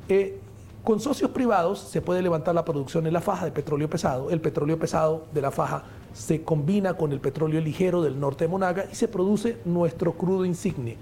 Eh, 0.08 0.38
con 0.82 1.00
socios 1.00 1.30
privados 1.30 1.78
se 1.78 2.02
puede 2.02 2.20
levantar 2.20 2.54
la 2.54 2.64
producción 2.64 3.06
en 3.06 3.14
la 3.14 3.22
faja 3.22 3.46
de 3.46 3.52
petróleo 3.52 3.88
pesado. 3.88 4.28
El 4.30 4.42
petróleo 4.42 4.78
pesado 4.78 5.24
de 5.32 5.40
la 5.40 5.50
faja 5.50 5.84
se 6.14 6.42
combina 6.42 6.94
con 6.94 7.12
el 7.12 7.20
petróleo 7.20 7.60
ligero 7.60 8.00
del 8.00 8.18
norte 8.18 8.44
de 8.44 8.48
Monaga 8.48 8.86
y 8.90 8.94
se 8.94 9.08
produce 9.08 9.58
nuestro 9.66 10.14
crudo 10.14 10.46
insignia, 10.46 10.96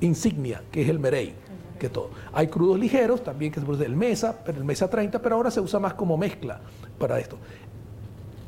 insignia 0.00 0.62
que 0.70 0.82
es 0.82 0.88
el 0.88 1.00
Merey. 1.00 1.34
Que 1.80 1.88
todo. 1.88 2.10
Hay 2.32 2.46
crudos 2.46 2.78
ligeros 2.78 3.24
también 3.24 3.50
que 3.50 3.58
se 3.58 3.66
produce 3.66 3.86
el 3.86 3.96
Mesa, 3.96 4.38
pero 4.44 4.58
el 4.58 4.64
Mesa 4.64 4.88
30, 4.88 5.20
pero 5.22 5.36
ahora 5.36 5.50
se 5.50 5.60
usa 5.60 5.80
más 5.80 5.94
como 5.94 6.16
mezcla 6.16 6.60
para 6.98 7.18
esto. 7.18 7.38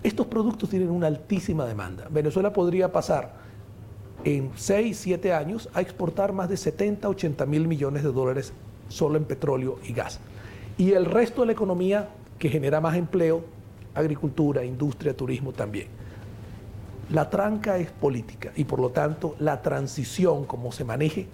Estos 0.02 0.26
productos 0.26 0.68
tienen 0.68 0.90
una 0.90 1.06
altísima 1.06 1.64
demanda. 1.64 2.06
Venezuela 2.10 2.52
podría 2.52 2.92
pasar 2.92 3.32
en 4.22 4.50
6, 4.54 4.98
7 4.98 5.32
años 5.32 5.70
a 5.72 5.80
exportar 5.80 6.34
más 6.34 6.50
de 6.50 6.58
70, 6.58 7.08
80 7.08 7.46
mil 7.46 7.66
millones 7.66 8.02
de 8.02 8.12
dólares 8.12 8.52
solo 8.88 9.16
en 9.16 9.24
petróleo 9.24 9.78
y 9.82 9.94
gas 9.94 10.20
y 10.78 10.92
el 10.92 11.04
resto 11.04 11.42
de 11.42 11.46
la 11.46 11.52
economía 11.52 12.08
que 12.38 12.48
genera 12.48 12.80
más 12.80 12.96
empleo, 12.96 13.44
agricultura, 13.94 14.64
industria, 14.64 15.16
turismo 15.16 15.52
también. 15.52 15.86
La 17.12 17.28
tranca 17.28 17.76
es 17.76 17.90
política 17.90 18.52
y 18.56 18.64
por 18.64 18.80
lo 18.80 18.88
tanto 18.88 19.36
la 19.38 19.60
transición, 19.60 20.46
como 20.46 20.72
se 20.72 20.82
maneje, 20.82 21.26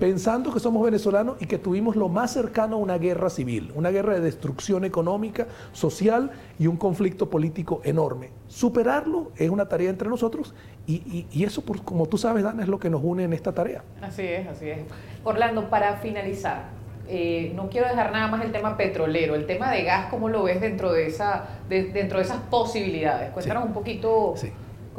pensando 0.00 0.52
que 0.52 0.58
somos 0.58 0.82
venezolanos 0.82 1.36
y 1.40 1.46
que 1.46 1.56
tuvimos 1.56 1.94
lo 1.94 2.08
más 2.08 2.32
cercano 2.32 2.74
a 2.74 2.78
una 2.80 2.98
guerra 2.98 3.30
civil, 3.30 3.70
una 3.76 3.90
guerra 3.90 4.14
de 4.14 4.20
destrucción 4.22 4.84
económica, 4.84 5.46
social 5.72 6.32
y 6.58 6.66
un 6.66 6.76
conflicto 6.76 7.30
político 7.30 7.80
enorme. 7.84 8.30
Superarlo 8.48 9.30
es 9.36 9.50
una 9.50 9.68
tarea 9.68 9.90
entre 9.90 10.08
nosotros 10.08 10.52
y, 10.88 11.44
eso, 11.44 11.62
como 11.84 12.06
tú 12.06 12.18
sabes, 12.18 12.42
Dan, 12.42 12.58
es 12.58 12.66
lo 12.66 12.80
que 12.80 12.90
nos 12.90 13.00
une 13.04 13.22
en 13.22 13.32
esta 13.32 13.52
tarea. 13.52 13.84
Así 14.02 14.22
es, 14.22 14.48
así 14.48 14.68
es. 14.68 14.80
Orlando, 15.22 15.70
para 15.70 15.98
finalizar, 15.98 16.70
eh, 17.06 17.52
no 17.54 17.68
quiero 17.68 17.86
dejar 17.86 18.10
nada 18.10 18.26
más 18.26 18.44
el 18.44 18.50
tema 18.50 18.76
petrolero, 18.76 19.36
el 19.36 19.46
tema 19.46 19.70
de 19.70 19.84
gas, 19.84 20.10
¿cómo 20.10 20.28
lo 20.28 20.42
ves 20.42 20.60
dentro 20.60 20.92
de, 20.92 21.06
esa, 21.06 21.44
dentro 21.68 22.18
de 22.18 22.24
esas 22.24 22.38
posibilidades? 22.50 23.30
Cuéntanos 23.30 23.64
un 23.64 23.72
poquito. 23.72 24.34
Sí. 24.36 24.50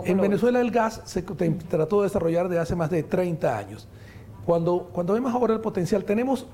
En 0.05 0.20
Venezuela 0.20 0.62
el 0.62 0.72
gas 0.72 1.01
se 1.05 1.22
trató 1.22 2.01
de 2.01 2.08
desarrollar 2.08 2.50
desde 2.50 2.62
hace 2.62 2.75
más 2.75 2.89
de 2.89 3.03
30 3.03 3.58
años. 3.58 3.88
Cuando, 4.45 4.89
cuando 4.91 5.13
vemos 5.13 5.34
ahora 5.34 5.54
el 5.54 5.60
potencial, 5.62 6.04
tenemos, 6.04 6.47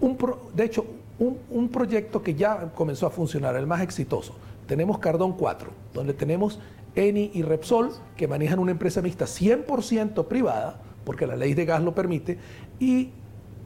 un 0.00 0.16
de 0.54 0.64
hecho, 0.64 0.86
un, 1.18 1.38
un 1.50 1.68
proyecto 1.68 2.22
que 2.22 2.34
ya 2.34 2.70
comenzó 2.74 3.06
a 3.06 3.10
funcionar, 3.10 3.56
el 3.56 3.66
más 3.66 3.80
exitoso. 3.80 4.34
Tenemos 4.66 4.98
Cardón 4.98 5.32
4, 5.32 5.70
donde 5.92 6.14
tenemos 6.14 6.60
Eni 6.94 7.30
y 7.34 7.42
Repsol, 7.42 7.90
que 8.16 8.28
manejan 8.28 8.58
una 8.58 8.72
empresa 8.72 9.02
mixta 9.02 9.24
100% 9.24 10.26
privada, 10.26 10.80
porque 11.04 11.26
la 11.26 11.36
ley 11.36 11.54
de 11.54 11.64
gas 11.64 11.82
lo 11.82 11.94
permite, 11.94 12.38
y 12.78 13.10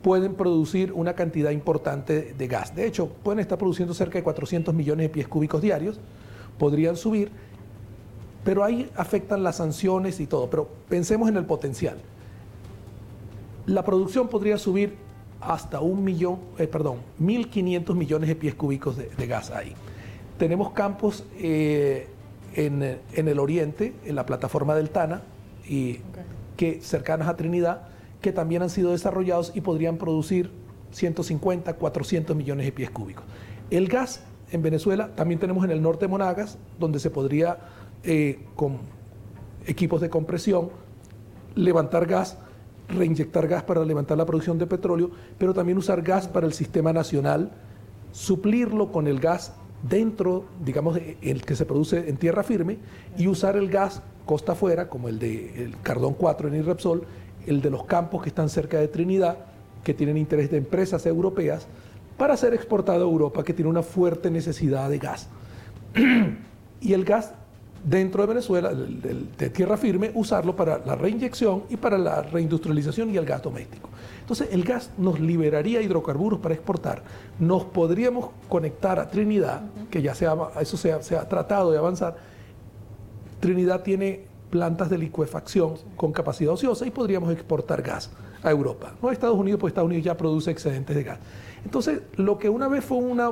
pueden 0.03 0.35
producir 0.35 0.93
una 0.93 1.15
cantidad 1.15 1.51
importante 1.51 2.35
de 2.37 2.49
gas. 2.49 2.75
De 2.75 2.87
hecho, 2.87 3.09
pueden 3.09 3.41
estar 3.41 3.59
produciendo 3.59 3.95
cerca 3.95 4.19
de 4.19 4.25
400 4.25 4.75
millones 4.75 5.05
de 5.05 5.09
pies 5.11 5.29
cúbicos 5.29 5.63
diarios, 5.63 6.01
podrían 6.59 6.97
subir, 6.97 7.31
pero 8.45 8.65
ahí 8.65 8.91
afectan 8.97 9.43
las 9.43 9.57
sanciones 9.57 10.21
y 10.21 10.27
todo. 10.27 10.49
Pero 10.51 10.69
pensemos 10.89 11.29
en 11.29 11.37
el 11.37 11.45
potencial. 11.45 11.97
La 13.67 13.85
producción 13.85 14.29
podría 14.29 14.59
subir 14.59 14.97
hasta 15.41 15.81
un 15.81 16.05
millón, 16.05 16.39
eh, 16.59 16.67
perdón, 16.67 16.99
1.500 17.21 17.95
millones 17.95 18.29
de 18.29 18.37
pies 18.37 18.55
cúbicos 18.55 18.97
de, 18.97 19.27
gas 19.27 19.51
ahí. 19.51 19.75
Tenemos 20.39 20.71
campos 20.71 21.25
eh, 21.39 22.09
en, 22.55 22.83
el 23.29 23.39
oriente, 23.39 23.95
en 24.05 24.15
la 24.15 24.27
plataforma 24.27 24.75
del 24.75 24.91
Tana, 24.91 25.23
y 25.69 26.01
que 26.57 26.81
cercanas 26.81 27.29
a 27.29 27.37
Trinidad, 27.37 27.89
que 28.21 28.33
también 28.33 28.63
han 28.63 28.71
sido 28.71 28.93
desarrollados 28.93 29.53
y 29.55 29.61
podrían 29.61 29.97
producir 29.97 30.51
150, 30.93 31.75
400 31.75 32.37
millones 32.37 32.67
de 32.67 32.73
pies 32.73 32.91
cúbicos. 32.91 33.25
El 33.71 33.89
gas 33.89 34.23
en 34.53 34.63
Venezuela 34.63 35.11
también 35.15 35.41
tenemos 35.41 35.65
en 35.65 35.71
el 35.71 35.83
norte 35.83 36.05
de 36.05 36.09
Monagas, 36.09 36.59
donde 36.79 36.99
se 37.01 37.11
podría, 37.11 37.59
eh, 38.05 38.45
con 38.57 38.79
equipos 39.67 40.01
de 40.01 40.11
compresión, 40.11 40.71
levantar 41.55 42.07
gas, 42.07 42.39
reinyectar 42.89 43.47
gas 43.47 43.63
para 43.63 43.85
levantar 43.85 44.19
la 44.19 44.27
producción 44.27 44.59
de 44.59 44.67
petróleo, 44.67 45.11
pero 45.39 45.55
también 45.55 45.79
usar 45.79 46.03
gas 46.03 46.29
para 46.29 46.47
el 46.47 46.53
sistema 46.53 46.93
nacional, 46.93 47.53
suplirlo 48.13 48.91
con 48.93 49.07
el 49.07 49.21
gas 49.21 49.55
dentro, 49.89 50.45
digamos, 50.65 50.99
el 51.21 51.43
que 51.43 51.57
se 51.57 51.65
produce 51.65 52.09
en 52.09 52.17
tierra 52.17 52.43
firme, 52.43 52.79
y 53.17 53.27
usar 53.27 53.57
el 53.57 53.69
gas 53.69 54.03
costa 54.27 54.53
afuera, 54.53 54.89
como 54.89 55.09
el 55.09 55.19
de 55.19 55.65
el 55.65 55.81
Cardón 55.81 56.15
4 56.15 56.49
en 56.49 56.57
Irrepsol, 56.57 57.05
el 57.47 57.61
de 57.61 57.71
los 57.71 57.85
campos 57.85 58.23
que 58.23 58.29
están 58.29 58.49
cerca 58.49 58.79
de 58.79 58.89
Trinidad, 58.89 59.39
que 59.83 59.95
tienen 59.95 60.17
interés 60.17 60.51
de 60.51 60.59
empresas 60.59 61.07
europeas, 61.07 61.67
para 62.17 62.37
ser 62.37 62.55
exportado 62.55 63.05
a 63.05 63.11
Europa, 63.11 63.43
que 63.43 63.53
tiene 63.53 63.71
una 63.71 63.83
fuerte 63.83 64.31
necesidad 64.31 64.89
de 64.89 64.99
gas. 64.99 65.29
y 66.81 66.93
el 66.93 67.05
gas 67.05 67.35
dentro 67.85 68.23
de 68.23 68.29
Venezuela, 68.29 68.73
de, 68.73 69.51
tierra 69.51 69.77
firme, 69.77 70.11
usarlo 70.15 70.55
para 70.55 70.79
la 70.79 70.95
reinyección 70.95 71.65
y 71.69 71.77
para 71.77 71.99
la 71.99 72.23
reindustrialización 72.23 73.11
y 73.11 73.17
el 73.17 73.25
gas 73.25 73.43
doméstico. 73.43 73.89
Entonces, 74.21 74.49
el 74.53 74.65
gas 74.65 74.91
nos 74.99 75.21
liberaría 75.21 75.83
hidrocarburos 75.83 76.39
para 76.39 76.55
exportar. 76.55 77.03
Nos 77.39 77.65
podríamos 77.65 78.31
conectar 78.49 78.99
a 78.99 79.09
Trinidad, 79.09 79.63
que 79.91 80.01
ya 80.01 80.15
se 80.15 80.27
eso 80.61 80.77
se 80.77 81.17
ha 81.17 81.29
tratado 81.29 81.71
de 81.73 81.79
avanzar. 81.79 82.17
Trinidad 83.41 83.83
tiene 83.83 84.33
plantas 84.51 84.91
de 84.91 84.99
licuefacción 84.99 85.75
con 85.97 86.13
capacidad 86.13 86.53
ociosa 86.53 86.87
y 86.87 86.91
podríamos 86.91 87.33
exportar 87.33 87.83
gas 87.83 88.11
a 88.43 88.51
Europa. 88.51 88.93
No 89.03 89.09
a 89.09 89.13
Estados 89.13 89.37
Unidos, 89.37 89.59
pues 89.59 89.71
Estados 89.71 89.87
Unidos 89.87 90.05
ya 90.05 90.17
produce 90.17 90.51
excedentes 90.51 90.95
de 90.95 91.03
gas. 91.03 91.19
Entonces, 91.65 92.03
lo 92.17 92.39
que 92.39 92.49
una 92.49 92.69
vez 92.69 92.85
fue 92.85 92.99
una, 92.99 93.31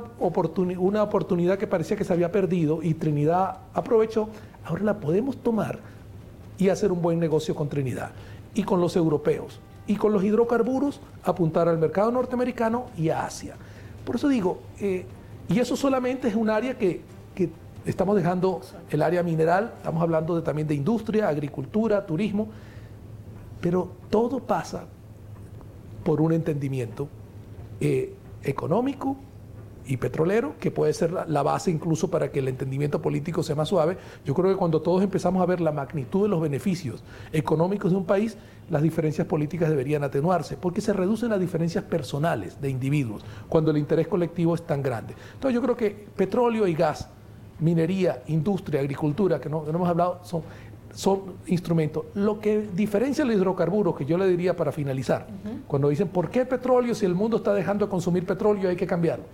una 0.78 1.02
oportunidad 1.02 1.58
que 1.58 1.66
parecía 1.66 1.96
que 1.96 2.04
se 2.04 2.12
había 2.12 2.30
perdido 2.30 2.82
y 2.82 2.94
Trinidad 2.94 3.58
aprovechó, 3.74 4.28
ahora 4.64 4.84
la 4.84 5.00
podemos 5.00 5.36
tomar 5.36 5.80
y 6.58 6.68
hacer 6.68 6.92
un 6.92 7.02
buen 7.02 7.18
negocio 7.18 7.54
con 7.54 7.68
Trinidad 7.68 8.12
y 8.54 8.62
con 8.62 8.80
los 8.80 8.94
europeos 8.96 9.60
y 9.86 9.96
con 9.96 10.12
los 10.12 10.22
hidrocarburos 10.22 11.00
apuntar 11.24 11.68
al 11.68 11.78
mercado 11.78 12.12
norteamericano 12.12 12.86
y 12.96 13.08
a 13.08 13.24
Asia. 13.24 13.56
Por 14.04 14.16
eso 14.16 14.28
digo, 14.28 14.60
eh, 14.80 15.04
y 15.48 15.58
eso 15.58 15.76
solamente 15.76 16.28
es 16.28 16.36
un 16.36 16.50
área 16.50 16.78
que, 16.78 17.02
que 17.34 17.50
Estamos 17.86 18.14
dejando 18.14 18.60
el 18.90 19.00
área 19.00 19.22
mineral, 19.22 19.72
estamos 19.78 20.02
hablando 20.02 20.42
también 20.42 20.68
de 20.68 20.74
industria, 20.74 21.28
agricultura, 21.28 22.04
turismo, 22.04 22.48
pero 23.60 23.90
todo 24.10 24.40
pasa 24.40 24.84
por 26.04 26.20
un 26.20 26.32
entendimiento 26.32 27.08
eh, 27.80 28.12
económico 28.42 29.16
y 29.86 29.96
petrolero, 29.96 30.54
que 30.60 30.70
puede 30.70 30.92
ser 30.92 31.12
la, 31.12 31.42
base 31.42 31.70
incluso 31.70 32.10
para 32.10 32.30
que 32.30 32.38
el 32.38 32.48
entendimiento 32.48 33.02
político 33.02 33.42
sea 33.42 33.56
más 33.56 33.68
suave. 33.68 33.96
Yo 34.24 34.34
creo 34.34 34.50
que 34.50 34.56
cuando 34.56 34.80
todos 34.82 35.02
empezamos 35.02 35.42
a 35.42 35.46
ver 35.46 35.60
la 35.60 35.72
magnitud 35.72 36.22
de 36.22 36.28
los 36.28 36.40
beneficios 36.40 37.02
económicos 37.32 37.90
de 37.90 37.96
un 37.96 38.04
país, 38.04 38.36
las 38.68 38.82
diferencias 38.82 39.26
políticas 39.26 39.68
deberían 39.68 40.04
atenuarse, 40.04 40.56
porque 40.56 40.80
se 40.80 40.92
reducen 40.92 41.30
las 41.30 41.40
diferencias 41.40 41.82
personales 41.84 42.60
de 42.60 42.70
individuos 42.70 43.24
cuando 43.48 43.72
el 43.72 43.78
interés 43.78 44.06
colectivo 44.06 44.54
es 44.54 44.62
tan 44.62 44.82
grande. 44.82 45.14
Entonces 45.34 45.54
yo 45.54 45.62
creo 45.62 45.76
que 45.76 45.90
petróleo 46.14 46.68
y 46.68 46.74
gas 46.74 47.08
minería, 47.60 48.22
industria, 48.26 48.80
agricultura, 48.80 49.40
que 49.40 49.48
no, 49.48 49.64
hemos 49.68 49.88
hablado, 49.88 50.20
son, 50.22 50.42
son 50.94 51.34
instrumentos. 51.46 52.04
Lo 52.14 52.40
que 52.40 52.68
diferencia 52.74 53.22
el 53.24 53.32
hidrocarburo, 53.32 53.94
que 53.94 54.04
yo 54.04 54.18
le 54.18 54.26
diría 54.26 54.56
para 54.56 54.72
finalizar, 54.72 55.26
cuando 55.66 55.88
dicen, 55.88 56.08
¿por 56.08 56.30
qué 56.30 56.44
petróleo 56.44 56.94
si 56.94 57.06
el 57.06 57.14
mundo 57.14 57.38
está 57.38 57.54
dejando 57.54 57.86
de 57.86 57.90
consumir 57.90 58.26
petróleo 58.26 58.68
hay 58.68 58.76
que 58.76 58.86
cambiarlo? 58.86 59.24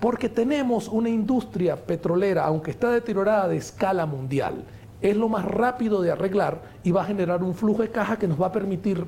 Porque 0.00 0.28
tenemos 0.28 0.88
una 0.88 1.08
industria 1.08 1.76
petrolera, 1.76 2.44
aunque 2.44 2.70
está 2.70 2.90
deteriorada 2.90 3.48
de 3.48 3.58
escala 3.58 4.06
mundial, 4.06 4.64
es 5.02 5.16
lo 5.16 5.28
más 5.28 5.44
rápido 5.44 6.02
de 6.02 6.10
arreglar 6.10 6.60
y 6.82 6.90
va 6.90 7.02
a 7.02 7.04
generar 7.04 7.42
un 7.42 7.54
flujo 7.54 7.82
de 7.82 7.90
caja 7.90 8.18
que 8.18 8.28
nos 8.28 8.40
va 8.40 8.46
a 8.46 8.52
permitir 8.52 9.04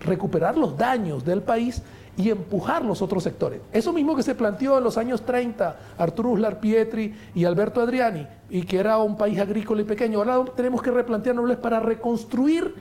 recuperar 0.00 0.56
los 0.56 0.76
daños 0.76 1.24
del 1.24 1.42
país 1.42 1.82
y 2.16 2.30
empujar 2.30 2.84
los 2.84 3.02
otros 3.02 3.22
sectores. 3.22 3.60
Eso 3.72 3.92
mismo 3.92 4.16
que 4.16 4.22
se 4.22 4.34
planteó 4.34 4.78
en 4.78 4.84
los 4.84 4.98
años 4.98 5.22
30 5.22 5.76
Arturo 5.98 6.30
Uslar 6.30 6.60
Pietri 6.60 7.14
y 7.34 7.44
Alberto 7.44 7.80
Adriani, 7.80 8.26
y 8.48 8.62
que 8.62 8.78
era 8.78 8.98
un 8.98 9.16
país 9.16 9.38
agrícola 9.38 9.82
y 9.82 9.84
pequeño. 9.84 10.18
Ahora 10.18 10.52
tenemos 10.54 10.82
que 10.82 10.90
replantearnos 10.90 11.56
para 11.56 11.80
reconstruir 11.80 12.74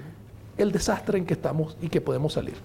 el 0.58 0.72
desastre 0.72 1.18
en 1.18 1.26
que 1.26 1.34
estamos 1.34 1.78
y 1.82 1.90
que 1.90 2.02
podemos 2.02 2.34
salir. 2.34 2.56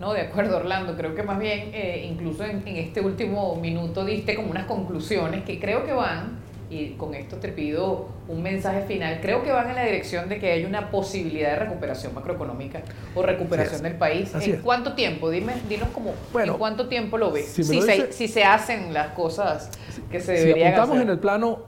No, 0.00 0.12
de 0.12 0.22
acuerdo, 0.22 0.56
Orlando. 0.56 0.96
Creo 0.96 1.14
que 1.14 1.22
más 1.22 1.38
bien, 1.38 1.70
eh, 1.72 2.08
incluso 2.10 2.44
en, 2.44 2.66
en 2.66 2.76
este 2.76 3.00
último 3.00 3.54
minuto, 3.56 4.04
diste 4.04 4.34
como 4.34 4.50
unas 4.50 4.66
conclusiones 4.66 5.44
que 5.44 5.60
creo 5.60 5.84
que 5.84 5.92
van 5.92 6.38
y 6.74 6.96
con 6.98 7.14
esto 7.14 7.36
te 7.36 7.50
pido 7.50 8.08
un 8.26 8.42
mensaje 8.42 8.82
final, 8.82 9.20
creo 9.22 9.44
que 9.44 9.52
van 9.52 9.70
en 9.70 9.76
la 9.76 9.84
dirección 9.84 10.28
de 10.28 10.40
que 10.40 10.50
hay 10.50 10.64
una 10.64 10.90
posibilidad 10.90 11.50
de 11.50 11.56
recuperación 11.66 12.12
macroeconómica 12.14 12.82
o 13.14 13.22
recuperación 13.22 13.82
del 13.82 13.94
país. 13.94 14.32
¿En 14.40 14.60
cuánto 14.60 14.94
tiempo? 14.94 15.30
Dime, 15.30 15.54
dinos 15.68 15.88
como, 15.90 16.14
¿en 16.42 16.54
cuánto 16.54 16.88
tiempo 16.88 17.16
lo 17.16 17.30
ves? 17.30 17.46
Si, 17.46 18.28
se, 18.28 18.44
hacen 18.44 18.92
las 18.92 19.08
cosas 19.08 19.70
que 20.10 20.20
se 20.20 20.32
deberían 20.32 20.56
si 20.56 20.74
apuntamos 20.74 21.02
en 21.02 21.10
el 21.10 21.18
plano 21.20 21.62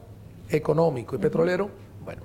económico 0.51 1.15
y 1.15 1.19
petrolero, 1.19 1.71
bueno, 2.05 2.23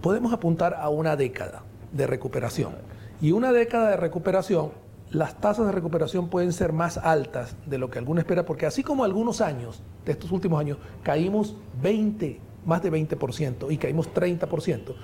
podemos 0.00 0.32
apuntar 0.32 0.74
a 0.74 0.88
una 0.90 1.16
década 1.16 1.62
de 1.90 2.06
recuperación. 2.06 2.76
Y 3.20 3.32
una 3.32 3.52
década 3.52 3.90
de 3.90 3.96
recuperación 3.96 4.70
las 5.14 5.40
tasas 5.40 5.66
de 5.66 5.72
recuperación 5.72 6.28
pueden 6.28 6.52
ser 6.52 6.72
más 6.72 6.98
altas 6.98 7.56
de 7.66 7.78
lo 7.78 7.88
que 7.88 7.98
alguno 7.98 8.20
espera, 8.20 8.44
porque 8.44 8.66
así 8.66 8.82
como 8.82 9.04
algunos 9.04 9.40
años, 9.40 9.80
de 10.04 10.12
estos 10.12 10.32
últimos 10.32 10.58
años, 10.58 10.78
caímos 11.04 11.56
20, 11.80 12.40
más 12.66 12.82
de 12.82 12.90
20% 12.90 13.70
y 13.70 13.78
caímos 13.78 14.12
30%, 14.12 14.94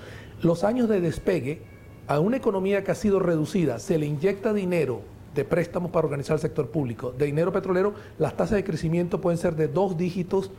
los 0.41 0.65
años 0.65 0.89
de 0.89 0.99
despegue, 0.99 1.61
a 2.07 2.19
una 2.19 2.35
economía 2.35 2.83
que 2.83 2.91
ha 2.91 2.95
sido 2.95 3.19
reducida, 3.19 3.79
se 3.79 3.97
le 3.97 4.05
inyecta 4.05 4.51
dinero 4.51 5.01
de 5.33 5.45
préstamos 5.45 5.91
para 5.91 6.05
organizar 6.05 6.33
el 6.35 6.41
sector 6.41 6.69
público, 6.71 7.13
de 7.13 7.27
dinero 7.27 7.53
petrolero, 7.53 7.93
las 8.19 8.35
tasas 8.35 8.57
de 8.57 8.65
crecimiento 8.65 9.21
pueden 9.21 9.37
ser 9.37 9.55
de 9.55 9.69
dos 9.69 9.95
dígitos, 9.95 10.51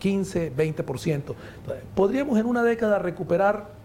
15, 0.00 0.54
20%. 0.54 1.34
Podríamos 1.94 2.38
en 2.38 2.44
una 2.44 2.62
década 2.62 2.98
recuperar 2.98 3.81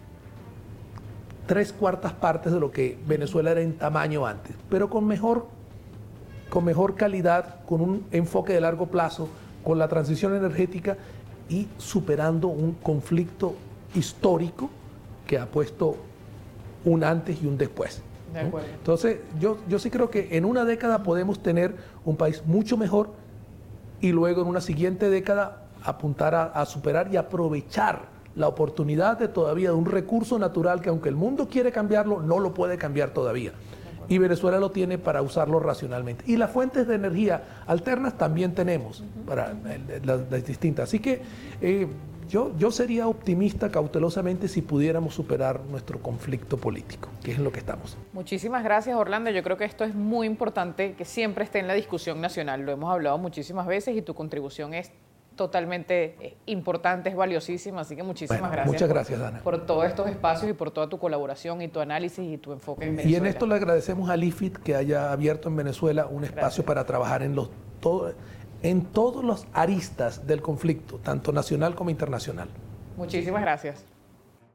tres 1.48 1.72
cuartas 1.72 2.12
partes 2.12 2.52
de 2.52 2.60
lo 2.60 2.70
que 2.70 2.98
Venezuela 3.06 3.50
era 3.50 3.62
en 3.62 3.72
tamaño 3.72 4.26
antes, 4.26 4.54
pero 4.68 4.90
con 4.90 5.06
mejor, 5.06 5.46
con 6.50 6.62
mejor 6.62 6.94
calidad, 6.94 7.64
con 7.64 7.80
un 7.80 8.04
enfoque 8.12 8.52
de 8.52 8.60
largo 8.60 8.86
plazo, 8.86 9.30
con 9.64 9.78
la 9.78 9.88
transición 9.88 10.36
energética 10.36 10.98
y 11.48 11.66
superando 11.78 12.48
un 12.48 12.74
conflicto 12.74 13.54
histórico 13.94 14.68
que 15.26 15.38
ha 15.38 15.46
puesto 15.46 15.96
un 16.84 17.02
antes 17.02 17.42
y 17.42 17.46
un 17.46 17.56
después. 17.56 18.02
Entonces, 18.34 19.20
yo, 19.40 19.56
yo 19.68 19.78
sí 19.78 19.88
creo 19.88 20.10
que 20.10 20.36
en 20.36 20.44
una 20.44 20.66
década 20.66 21.02
podemos 21.02 21.42
tener 21.42 21.74
un 22.04 22.16
país 22.16 22.42
mucho 22.44 22.76
mejor 22.76 23.08
y 24.02 24.12
luego 24.12 24.42
en 24.42 24.48
una 24.48 24.60
siguiente 24.60 25.08
década 25.08 25.62
apuntar 25.82 26.34
a 26.54 26.66
superar 26.66 27.08
y 27.10 27.16
aprovechar 27.16 28.17
la 28.38 28.48
oportunidad 28.48 29.18
de 29.18 29.28
todavía 29.28 29.70
de 29.70 29.74
un 29.74 29.84
recurso 29.84 30.38
natural 30.38 30.80
que 30.80 30.88
aunque 30.88 31.08
el 31.08 31.16
mundo 31.16 31.48
quiere 31.48 31.72
cambiarlo, 31.72 32.22
no 32.22 32.38
lo 32.38 32.54
puede 32.54 32.78
cambiar 32.78 33.10
todavía. 33.10 33.52
Y 34.08 34.16
Venezuela 34.16 34.58
lo 34.58 34.70
tiene 34.70 34.96
para 34.96 35.20
usarlo 35.20 35.60
racionalmente. 35.60 36.24
Y 36.26 36.36
las 36.36 36.50
fuentes 36.50 36.86
de 36.86 36.94
energía 36.94 37.62
alternas 37.66 38.16
también 38.16 38.54
tenemos 38.54 39.04
para 39.26 39.54
las, 40.02 40.46
distintas. 40.46 40.88
Así 40.88 41.00
que 41.00 41.20
eh, 41.60 41.86
yo, 42.28 42.52
yo 42.56 42.70
sería 42.70 43.08
optimista 43.08 43.70
cautelosamente 43.70 44.48
si 44.48 44.62
pudiéramos 44.62 45.14
superar 45.14 45.60
nuestro 45.68 46.00
conflicto 46.00 46.56
político, 46.56 47.10
que 47.22 47.32
es 47.32 47.38
en 47.38 47.44
lo 47.44 47.52
que 47.52 47.58
estamos. 47.58 47.98
Muchísimas 48.12 48.62
gracias, 48.62 48.96
Orlando. 48.96 49.30
Yo 49.30 49.42
creo 49.42 49.56
que 49.56 49.64
esto 49.64 49.84
es 49.84 49.94
muy 49.94 50.26
importante 50.26 50.94
que 50.94 51.04
siempre 51.04 51.44
esté 51.44 51.58
en 51.58 51.66
la 51.66 51.74
discusión 51.74 52.20
nacional. 52.20 52.62
Lo 52.62 52.72
hemos 52.72 52.90
hablado 52.90 53.18
muchísimas 53.18 53.66
veces 53.66 53.96
y 53.96 54.00
tu 54.00 54.14
contribución 54.14 54.74
es 54.74 54.92
totalmente 55.38 56.16
eh, 56.20 56.36
importante, 56.44 57.08
es 57.08 57.16
valiosísima, 57.16 57.80
así 57.80 57.96
que 57.96 58.02
muchísimas 58.02 58.50
gracias. 58.50 58.66
Muchas 58.66 58.88
gracias, 58.90 59.20
Ana. 59.22 59.40
Por 59.40 59.64
todos 59.64 59.86
estos 59.86 60.06
espacios 60.08 60.50
y 60.50 60.52
por 60.52 60.70
toda 60.70 60.90
tu 60.90 60.98
colaboración 60.98 61.62
y 61.62 61.68
tu 61.68 61.80
análisis 61.80 62.30
y 62.30 62.36
tu 62.36 62.52
enfoque 62.52 62.84
en 62.84 62.96
Venezuela. 62.96 63.16
Y 63.16 63.18
en 63.18 63.26
esto 63.26 63.46
le 63.46 63.54
agradecemos 63.54 64.10
al 64.10 64.22
IFIT 64.22 64.58
que 64.58 64.74
haya 64.74 65.10
abierto 65.10 65.48
en 65.48 65.56
Venezuela 65.56 66.04
un 66.04 66.24
espacio 66.24 66.62
para 66.66 66.84
trabajar 66.84 67.22
en 67.22 67.34
los 67.34 67.50
todo, 67.80 68.12
en 68.62 68.84
todos 68.84 69.24
los 69.24 69.46
aristas 69.54 70.26
del 70.26 70.42
conflicto, 70.42 70.98
tanto 70.98 71.32
nacional 71.32 71.74
como 71.74 71.88
internacional. 71.88 72.48
Muchísimas 72.98 73.40
gracias. 73.40 73.86